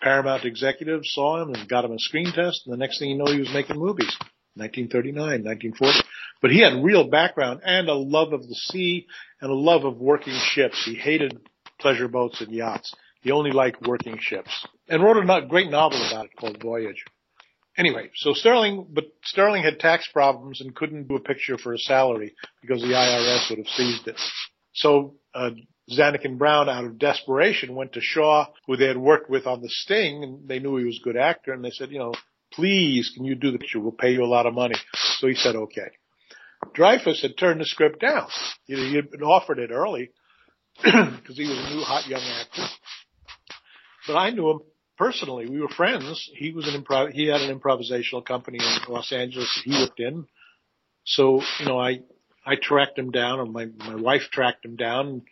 [0.00, 2.62] Paramount executive saw him and got him a screen test.
[2.66, 4.16] And the next thing you know, he was making movies.
[4.54, 5.98] 1939, 1940.
[6.40, 9.06] But he had real background and a love of the sea
[9.40, 10.84] and a love of working ships.
[10.84, 11.40] He hated
[11.78, 12.94] pleasure boats and yachts.
[13.22, 17.04] He only liked working ships and wrote a great novel about it called Voyage.
[17.76, 21.78] Anyway, so Sterling, but Sterling had tax problems and couldn't do a picture for a
[21.78, 24.20] salary because the IRS would have seized it.
[24.74, 25.50] So, uh,
[25.90, 29.62] Zanuck and Brown, out of desperation, went to Shaw, who they had worked with on
[29.62, 32.14] The Sting, and they knew he was a good actor, and they said, you know,
[32.52, 33.80] please, can you do the picture?
[33.80, 34.74] We'll pay you a lot of money.
[35.18, 35.90] So he said, okay.
[36.76, 38.28] Dreyfuss had turned the script down.
[38.66, 40.10] You know, he had been offered it early
[40.76, 42.66] because he was a new hot young actor.
[44.06, 44.60] But I knew him
[44.96, 45.48] personally.
[45.48, 46.30] We were friends.
[46.34, 47.12] He was an improv.
[47.12, 50.26] He had an improvisational company in Los Angeles that he worked in.
[51.04, 52.00] So you know, I
[52.46, 55.22] I tracked him down, and my my wife tracked him down,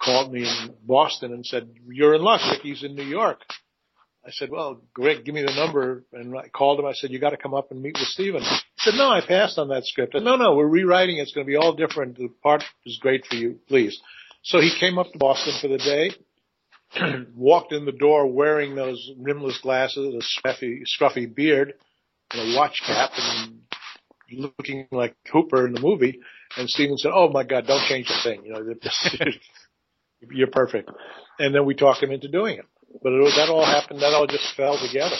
[0.00, 2.40] called me in Boston and said, "You're in luck.
[2.50, 3.40] Ricky's in New York."
[4.24, 6.86] I said, "Well, Greg, Give me the number." And I called him.
[6.86, 9.20] I said, "You got to come up and meet with Steven." He said, "No, I
[9.20, 11.18] passed on that script." "No, no, we're rewriting.
[11.18, 12.16] It's going to be all different.
[12.16, 13.58] The part is great for you.
[13.68, 14.00] Please."
[14.42, 16.10] So he came up to Boston for the day
[17.36, 21.74] walked in the door wearing those rimless glasses, a scruffy, scruffy beard,
[22.32, 23.62] and a watch cap, and
[24.32, 26.20] looking like Hooper in the movie.
[26.56, 28.44] And Steven said, "Oh my God, don't change a thing.
[28.44, 28.74] You know,
[30.30, 30.90] you're perfect."
[31.38, 32.66] And then we talked him into doing it.
[33.02, 34.00] But it, that all happened.
[34.00, 35.16] That all just fell together.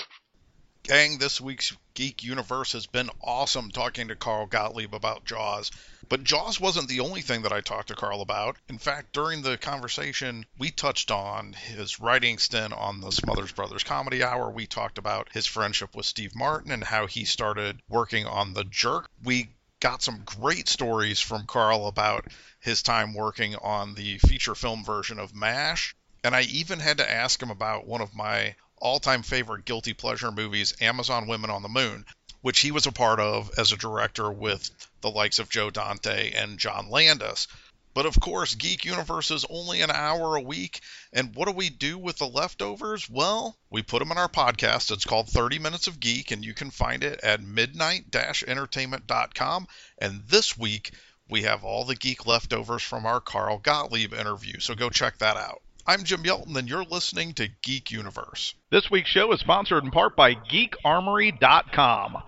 [0.85, 5.71] Gang, this week's Geek Universe has been awesome talking to Carl Gottlieb about Jaws.
[6.09, 8.57] But Jaws wasn't the only thing that I talked to Carl about.
[8.69, 13.85] In fact, during the conversation, we touched on his writing stint on the Smothers Brothers
[13.85, 14.51] Comedy Hour.
[14.51, 18.65] We talked about his friendship with Steve Martin and how he started working on The
[18.65, 19.09] Jerk.
[19.23, 22.27] We got some great stories from Carl about
[22.59, 25.95] his time working on the feature film version of MASH.
[26.25, 29.93] And I even had to ask him about one of my all time favorite guilty
[29.93, 32.05] pleasure movies, Amazon Women on the Moon,
[32.43, 36.33] which he was a part of as a director with the likes of Joe Dante
[36.33, 37.49] and John Landis.
[37.95, 40.81] But of course, Geek Universe is only an hour a week.
[41.13, 43.11] And what do we do with the leftovers?
[43.11, 44.91] Well, we put them in our podcast.
[44.91, 49.67] It's called 30 Minutes of Geek, and you can find it at midnight entertainment.com.
[49.99, 50.93] And this week,
[51.29, 54.59] we have all the geek leftovers from our Carl Gottlieb interview.
[54.61, 55.63] So go check that out.
[55.85, 58.55] I'm Jim Yelton, and you're listening to Geek Universe.
[58.71, 62.23] This week's show is sponsored in part by GeekArmory.com.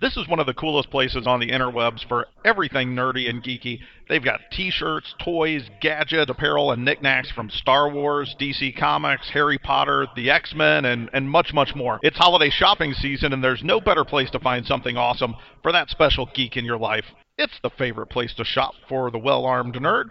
[0.00, 3.80] This is one of the coolest places on the interwebs for everything nerdy and geeky.
[4.08, 10.06] They've got t-shirts, toys, gadget, apparel, and knickknacks from Star Wars, DC Comics, Harry Potter,
[10.14, 11.98] the X-Men, and, and much, much more.
[12.04, 15.90] It's holiday shopping season, and there's no better place to find something awesome for that
[15.90, 17.06] special geek in your life.
[17.36, 20.10] It's the favorite place to shop for the well-armed nerd.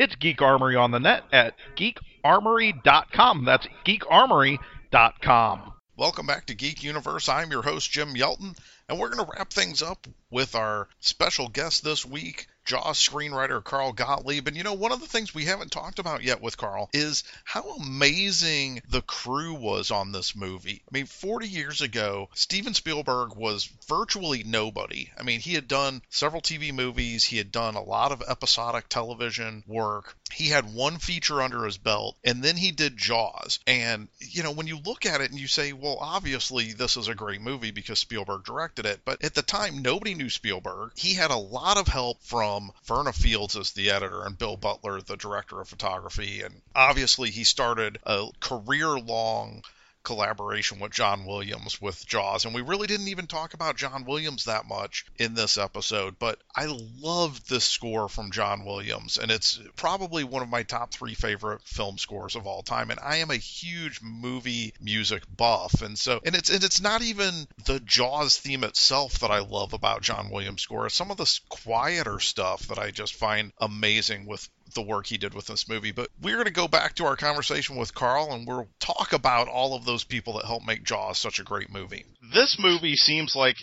[0.00, 3.44] It's Geek Armory on the net at geekarmory.com.
[3.44, 5.72] That's geekarmory.com.
[5.98, 7.28] Welcome back to Geek Universe.
[7.28, 8.56] I'm your host, Jim Yelton,
[8.88, 13.62] and we're going to wrap things up with our special guest this week, Jaws screenwriter
[13.64, 14.46] Carl Gottlieb.
[14.46, 17.24] And you know, one of the things we haven't talked about yet with Carl is
[17.44, 20.82] how amazing the crew was on this movie.
[20.86, 25.10] I mean, 40 years ago, Steven Spielberg was virtually nobody.
[25.18, 28.88] I mean, he had done several TV movies, he had done a lot of episodic
[28.88, 30.16] television work.
[30.32, 33.58] He had one feature under his belt, and then he did Jaws.
[33.66, 37.08] And, you know, when you look at it and you say, well, obviously this is
[37.08, 40.92] a great movie because Spielberg directed it, but at the time, nobody knew Spielberg.
[40.96, 42.49] He had a lot of help from
[42.84, 46.42] Verna Fields as the editor and Bill Butler, the director of photography.
[46.42, 49.62] And obviously, he started a career long
[50.02, 52.44] collaboration with John Williams with Jaws.
[52.44, 56.38] And we really didn't even talk about John Williams that much in this episode, but
[56.54, 56.66] I
[57.00, 59.18] love this score from John Williams.
[59.18, 62.90] And it's probably one of my top three favorite film scores of all time.
[62.90, 65.82] And I am a huge movie music buff.
[65.82, 69.72] And so, and it's, and it's not even the Jaws theme itself that I love
[69.72, 70.86] about John Williams' score.
[70.86, 75.18] It's some of the quieter stuff that I just find amazing with the work he
[75.18, 75.92] did with this movie.
[75.92, 79.48] But we're going to go back to our conversation with Carl and we'll talk about
[79.48, 82.04] all of those people that helped make Jaws such a great movie.
[82.32, 83.56] This movie seems like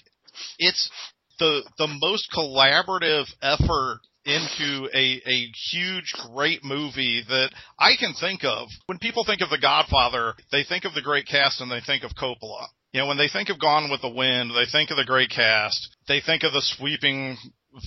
[0.60, 0.89] it's
[1.39, 7.49] the the most collaborative effort into a, a huge, great movie that
[7.80, 8.68] I can think of.
[8.88, 12.03] When people think of The Godfather, they think of the great cast and they think
[12.03, 12.68] of Coppola.
[12.91, 15.30] You know, when they think of Gone with the Wind, they think of the great
[15.30, 15.95] cast.
[16.08, 17.38] They think of the sweeping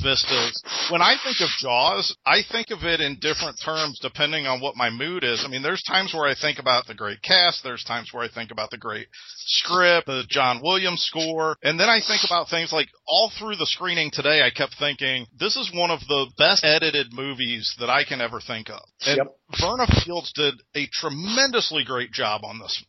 [0.03, 0.63] vistas.
[0.91, 4.77] When I think of Jaws, I think of it in different terms depending on what
[4.77, 5.43] my mood is.
[5.45, 8.29] I mean, there's times where I think about the great cast, there's times where I
[8.29, 12.73] think about the great script, the John Williams score, and then I think about things
[12.73, 16.65] like all through the screening today, I kept thinking, this is one of the best
[16.65, 18.81] edited movies that I can ever think of.
[19.07, 19.27] And Yep.
[19.61, 22.85] Verna Fields did a tremendously great job on this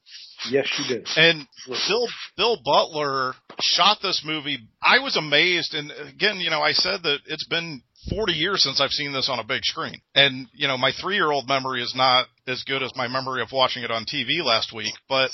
[0.49, 1.07] Yes, you did.
[1.17, 1.47] and
[1.87, 4.59] Bill Bill Butler shot this movie.
[4.81, 8.81] I was amazed, and again, you know, I said that it's been 40 years since
[8.81, 11.83] I've seen this on a big screen, and you know, my three year old memory
[11.83, 15.29] is not as good as my memory of watching it on TV last week, but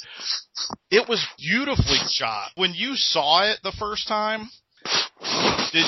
[0.91, 2.51] it was beautifully shot.
[2.55, 4.49] When you saw it the first time,
[5.71, 5.85] did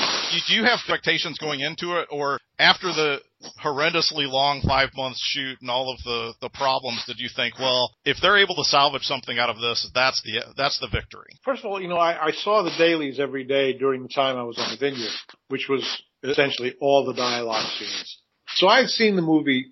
[0.48, 3.20] you, have expectations going into it, or after the
[3.64, 7.94] horrendously long five months shoot and all of the the problems, did you think, well,
[8.06, 11.32] if they're able to salvage something out of this, that's the that's the victory?
[11.44, 14.38] First of all, you know, I, I saw the dailies every day during the time
[14.38, 15.14] I was on the vineyard,
[15.48, 15.84] which was
[16.24, 18.20] essentially all the dialogue scenes.
[18.56, 19.68] So I had seen the movie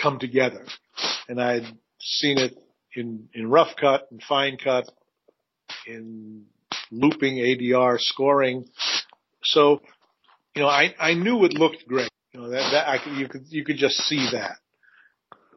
[0.00, 0.64] come together,
[1.28, 1.64] and I had
[2.00, 2.56] seen it
[2.94, 4.90] in in rough cut and fine cut,
[5.86, 6.44] in
[6.90, 8.66] looping ADR scoring.
[9.42, 9.80] So,
[10.54, 12.10] you know, I I knew it looked great.
[12.32, 14.56] You know that that I could, you could you could just see that,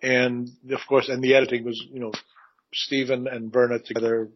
[0.01, 2.11] and of course, and the editing was you know
[2.73, 4.29] Steven and Verna together.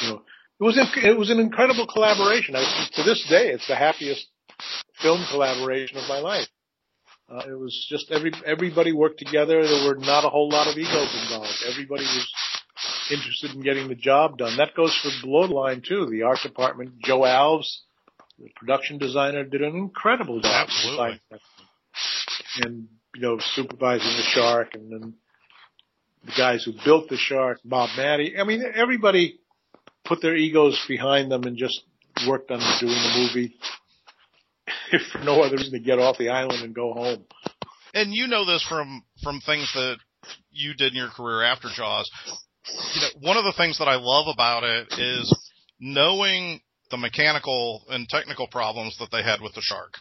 [0.00, 0.22] You know,
[0.60, 2.54] it was it was an incredible collaboration.
[2.56, 4.26] I, to this day, it's the happiest
[5.02, 6.46] film collaboration of my life.
[7.28, 9.66] Uh, it was just every everybody worked together.
[9.66, 11.64] There were not a whole lot of egos involved.
[11.66, 12.28] Everybody was
[13.10, 14.58] interested in getting the job done.
[14.58, 16.06] That goes for below the line too.
[16.06, 17.78] The art department, Joe Alves,
[18.38, 20.68] the production designer, did an incredible job.
[20.68, 21.20] Absolutely.
[22.62, 25.14] And you know, supervising the shark, and then
[26.24, 28.38] the guys who built the shark, Bob Mattey.
[28.38, 29.38] I mean, everybody
[30.04, 31.80] put their egos behind them and just
[32.26, 33.54] worked on doing the movie.
[34.92, 37.24] If for no other reason to get off the island and go home.
[37.92, 39.96] And you know this from from things that
[40.50, 42.10] you did in your career after Jaws.
[42.94, 46.60] You know, one of the things that I love about it is knowing
[46.94, 49.94] the mechanical and technical problems that they had with the shark.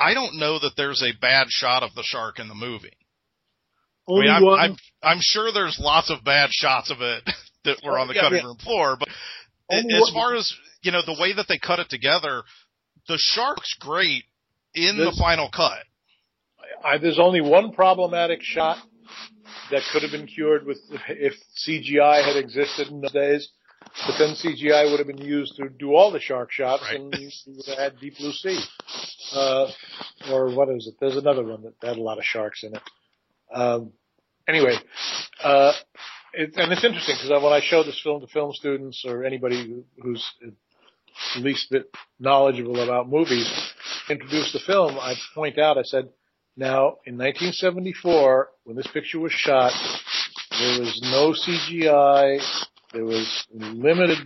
[0.00, 2.90] I don't know that there's a bad shot of the shark in the movie.
[4.08, 4.44] I Only mean, I'm.
[4.72, 7.22] I'm I'm sure there's lots of bad shots of it
[7.64, 8.46] that were oh, on the Yeah, cutting yeah.
[8.46, 9.08] room floor, but
[9.70, 10.52] Only as one- far as
[10.82, 12.42] you know, the way that they cut it together,
[13.06, 14.24] the shark's great
[14.74, 15.78] in the final cut.
[16.84, 18.78] I, there's only one problematic shot
[19.70, 20.78] that could have been cured with
[21.08, 21.32] if
[21.66, 23.48] CGI had existed in those days.
[24.06, 27.00] But then CGI would have been used to do all the shark shots, Right.
[27.00, 28.58] and you would have had Deep Blue Sea.
[29.34, 29.70] Uh,
[30.32, 30.94] or what is it?
[31.00, 32.82] There's another one that had a lot of sharks in it.
[33.52, 33.92] Um,
[34.48, 34.74] anyway,
[35.42, 35.72] uh,
[36.32, 39.84] it, and it's interesting because when I show this film to film students or anybody
[40.02, 40.24] who's
[41.36, 41.88] at least bit
[42.18, 43.48] knowledgeable about movies,
[44.10, 46.08] introduce the film, I point out, I said,
[46.56, 49.72] now in 1974, when this picture was shot,
[50.50, 52.40] there was no CGI,
[52.94, 54.18] there was limited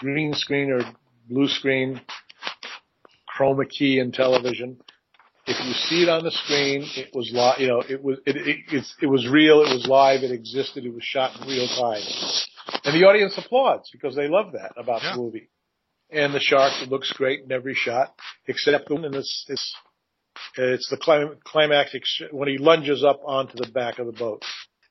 [0.00, 0.80] green screen or
[1.28, 2.00] blue screen,
[3.38, 4.78] chroma key in television.
[5.46, 8.36] If you see it on the screen, it was li- you know, it was, it,
[8.36, 11.68] it, it's, it was real, it was live, it existed, it was shot in real
[11.68, 12.02] time.
[12.84, 15.12] And the audience applauds because they love that about Yeah.
[15.12, 15.48] the movie.
[16.10, 18.14] And the shark looks great in every shot,
[18.48, 19.74] except the one in this, it's,
[20.56, 24.42] it's the clim- climax ex- when he lunges up onto the back of the boat.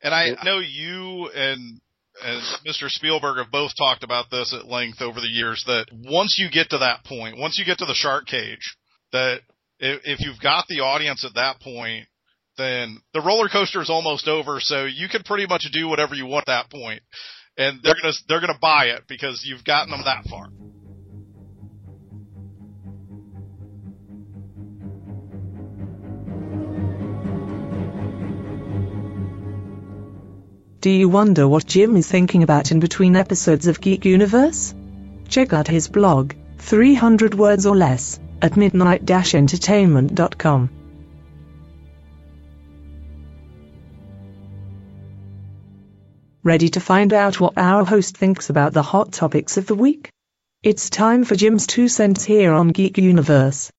[0.02, 1.82] And I know you and
[2.24, 2.90] and Mr.
[2.90, 6.70] Spielberg have both talked about this at length over the years that once you get
[6.70, 8.78] to that point, once you get to the shark cage,
[9.12, 9.42] that
[9.80, 12.08] if, if you've got the audience at that point,
[12.58, 14.60] then the roller coaster is almost over.
[14.60, 17.02] So you can pretty much do whatever you want at that point,
[17.58, 20.50] and they're gonna they're gonna buy it because you've gotten them that far.
[30.86, 34.76] Do you wonder what Jim is thinking about in between episodes of Geek Universe?
[35.28, 40.70] Check out his blog, 300 words or less, at midnight-entertainment.com.
[46.44, 50.12] Ready to find out what our host thinks about the hot topics of the week?
[50.62, 53.72] It's time for Jim's two cents here on Geek Universe.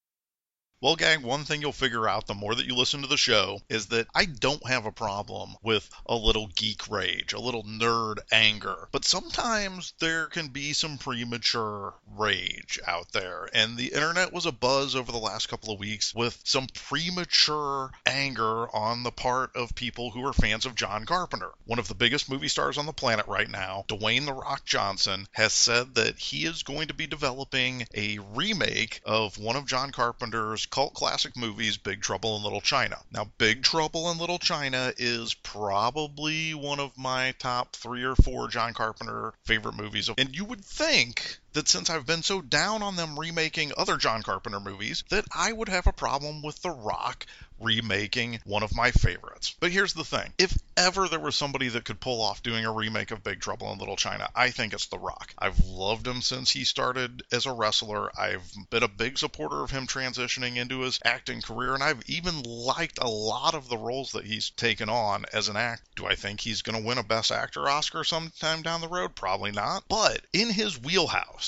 [0.83, 3.61] Well, gang, one thing you'll figure out the more that you listen to the show
[3.71, 8.19] is that I don't have a problem with a little geek rage, a little nerd
[8.31, 8.87] anger.
[8.93, 13.49] But sometimes there can be some premature rage out there.
[13.55, 18.69] And the internet was abuzz over the last couple of weeks with some premature anger
[18.77, 21.53] on the part of people who are fans of John Carpenter.
[21.65, 25.27] One of the biggest movie stars on the planet right now, Dwayne The Rock Johnson,
[25.33, 29.91] has said that he is going to be developing a remake of one of John
[29.91, 32.99] Carpenter's cult classic movies, Big Trouble in Little China.
[33.13, 38.49] Now, Big Trouble in Little China is probably one of my top three or four
[38.49, 40.11] John Carpenter favorite movies.
[40.19, 44.23] And you would think that since I've been so down on them remaking other John
[44.23, 47.27] Carpenter movies, that I would have a problem with The Rock
[47.59, 49.55] remaking one of my favorites.
[49.59, 52.73] But here's the thing if ever there was somebody that could pull off doing a
[52.73, 55.33] remake of Big Trouble in Little China, I think it's The Rock.
[55.39, 58.11] I've loved him since he started as a wrestler.
[58.19, 62.43] I've been a big supporter of him transitioning into his acting career, and I've even
[62.43, 65.83] liked a lot of the roles that he's taken on as an actor.
[65.97, 69.15] Do I think he's going to win a Best Actor Oscar sometime down the road?
[69.15, 69.85] Probably not.
[69.89, 71.46] But in his wheelhouse,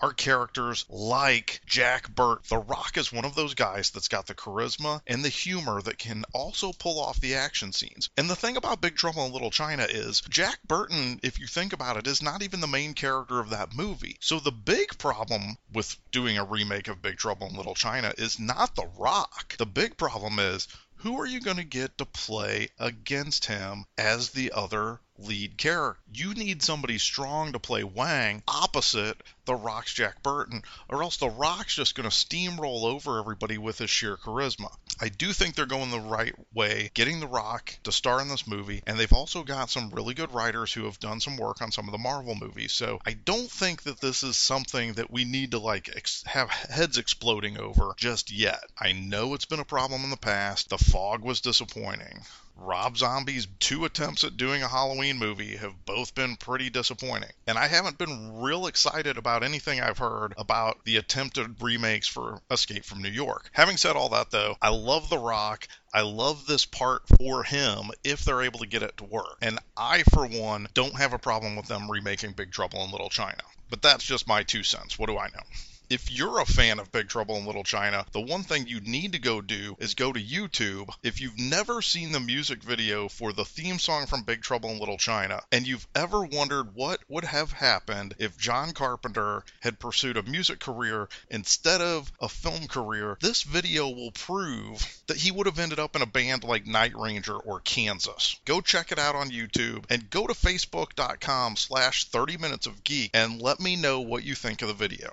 [0.00, 2.44] are characters like Jack Burt.
[2.44, 5.98] The Rock is one of those guys that's got the charisma and the humor that
[5.98, 8.10] can also pull off the action scenes.
[8.16, 11.72] And the thing about Big Trouble in Little China is Jack Burton, if you think
[11.72, 14.18] about it, is not even the main character of that movie.
[14.20, 18.38] So the big problem with doing a remake of Big Trouble in Little China is
[18.38, 19.56] not The Rock.
[19.56, 24.30] The big problem is who are you going to get to play against him as
[24.30, 26.00] the other lead character?
[26.12, 31.30] You need somebody strong to play Wang opposite The Rock's Jack Burton, or else The
[31.30, 34.74] Rock's just going to steamroll over everybody with his sheer charisma.
[35.00, 38.46] I do think they're going the right way, getting The Rock to star in this
[38.46, 41.72] movie, and they've also got some really good writers who have done some work on
[41.72, 42.72] some of the Marvel movies.
[42.72, 46.50] So I don't think that this is something that we need to like ex- have
[46.50, 48.64] heads exploding over just yet.
[48.78, 50.70] I know it's been a problem in the past.
[50.70, 52.22] The Fog was disappointing.
[52.58, 57.30] Rob Zombie's two attempts at doing a Halloween movie have both been pretty disappointing.
[57.46, 62.40] And I haven't been real excited about anything I've heard about the attempted remakes for
[62.50, 63.50] Escape from New York.
[63.52, 65.68] Having said all that, though, I love The Rock.
[65.92, 69.38] I love this part for him if they're able to get it to work.
[69.40, 73.10] And I, for one, don't have a problem with them remaking Big Trouble in Little
[73.10, 73.42] China.
[73.70, 74.98] But that's just my two cents.
[74.98, 75.42] What do I know?
[75.88, 79.12] If you're a fan of Big Trouble in Little China, the one thing you need
[79.12, 80.90] to go do is go to YouTube.
[81.04, 84.80] If you've never seen the music video for the theme song from Big Trouble in
[84.80, 90.16] Little China, and you've ever wondered what would have happened if John Carpenter had pursued
[90.16, 95.46] a music career instead of a film career, this video will prove that he would
[95.46, 98.40] have ended up in a band like Night Ranger or Kansas.
[98.44, 103.12] Go check it out on YouTube and go to facebook.com slash 30 minutes of geek
[103.14, 105.12] and let me know what you think of the video.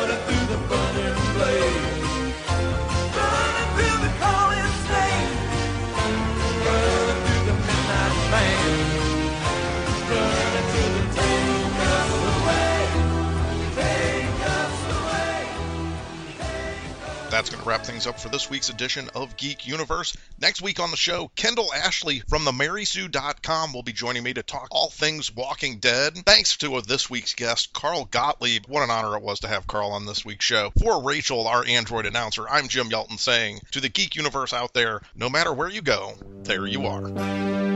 [17.41, 20.15] That's going to wrap things up for this week's edition of Geek Universe.
[20.39, 24.43] Next week on the show, Kendall Ashley from the MarySue.com will be joining me to
[24.43, 26.15] talk all things Walking Dead.
[26.23, 28.67] Thanks to this week's guest, Carl Gottlieb.
[28.67, 30.71] What an honor it was to have Carl on this week's show.
[30.79, 35.01] For Rachel, our Android announcer, I'm Jim Yelton saying to the Geek Universe out there,
[35.15, 36.13] no matter where you go,
[36.43, 37.70] there you are.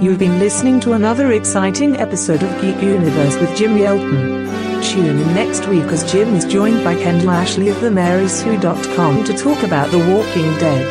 [0.00, 4.48] You've been listening to another exciting episode of Geek Universe with Jim Yelton.
[4.82, 9.62] Tune in next week as Jim is joined by Kendall Ashley of themarysue.com to talk
[9.62, 10.90] about The Walking Dead.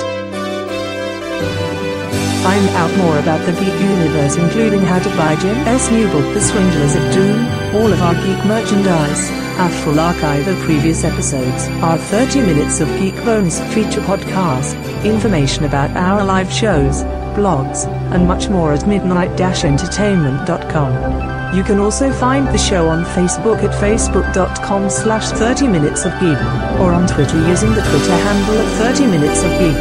[2.44, 5.90] Find out more about the Geek Universe including how to buy Jim S.
[5.90, 10.56] new book The Swindlers of Doom, all of our geek merchandise, our full archive of
[10.60, 17.04] previous episodes, our 30 minutes of geek bonus feature podcast, information about our live shows,
[17.40, 21.56] blogs, and much more at midnight-entertainment.com.
[21.56, 26.38] You can also find the show on Facebook at facebook.com slash 30 minutes of geek,
[26.80, 29.78] or on Twitter using the Twitter handle at 30 minutes of geek.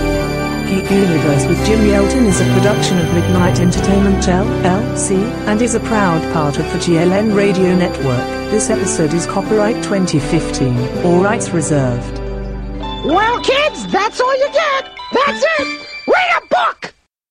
[0.68, 5.80] Geek Universe with Jim Yelton is a production of Midnight Entertainment LLC and is a
[5.80, 8.22] proud part of the GLN Radio Network.
[8.50, 12.18] This episode is copyright 2015, all rights reserved.
[13.04, 14.90] Well, kids, that's all you get.
[15.12, 15.68] That's it.
[16.06, 16.92] Read a book.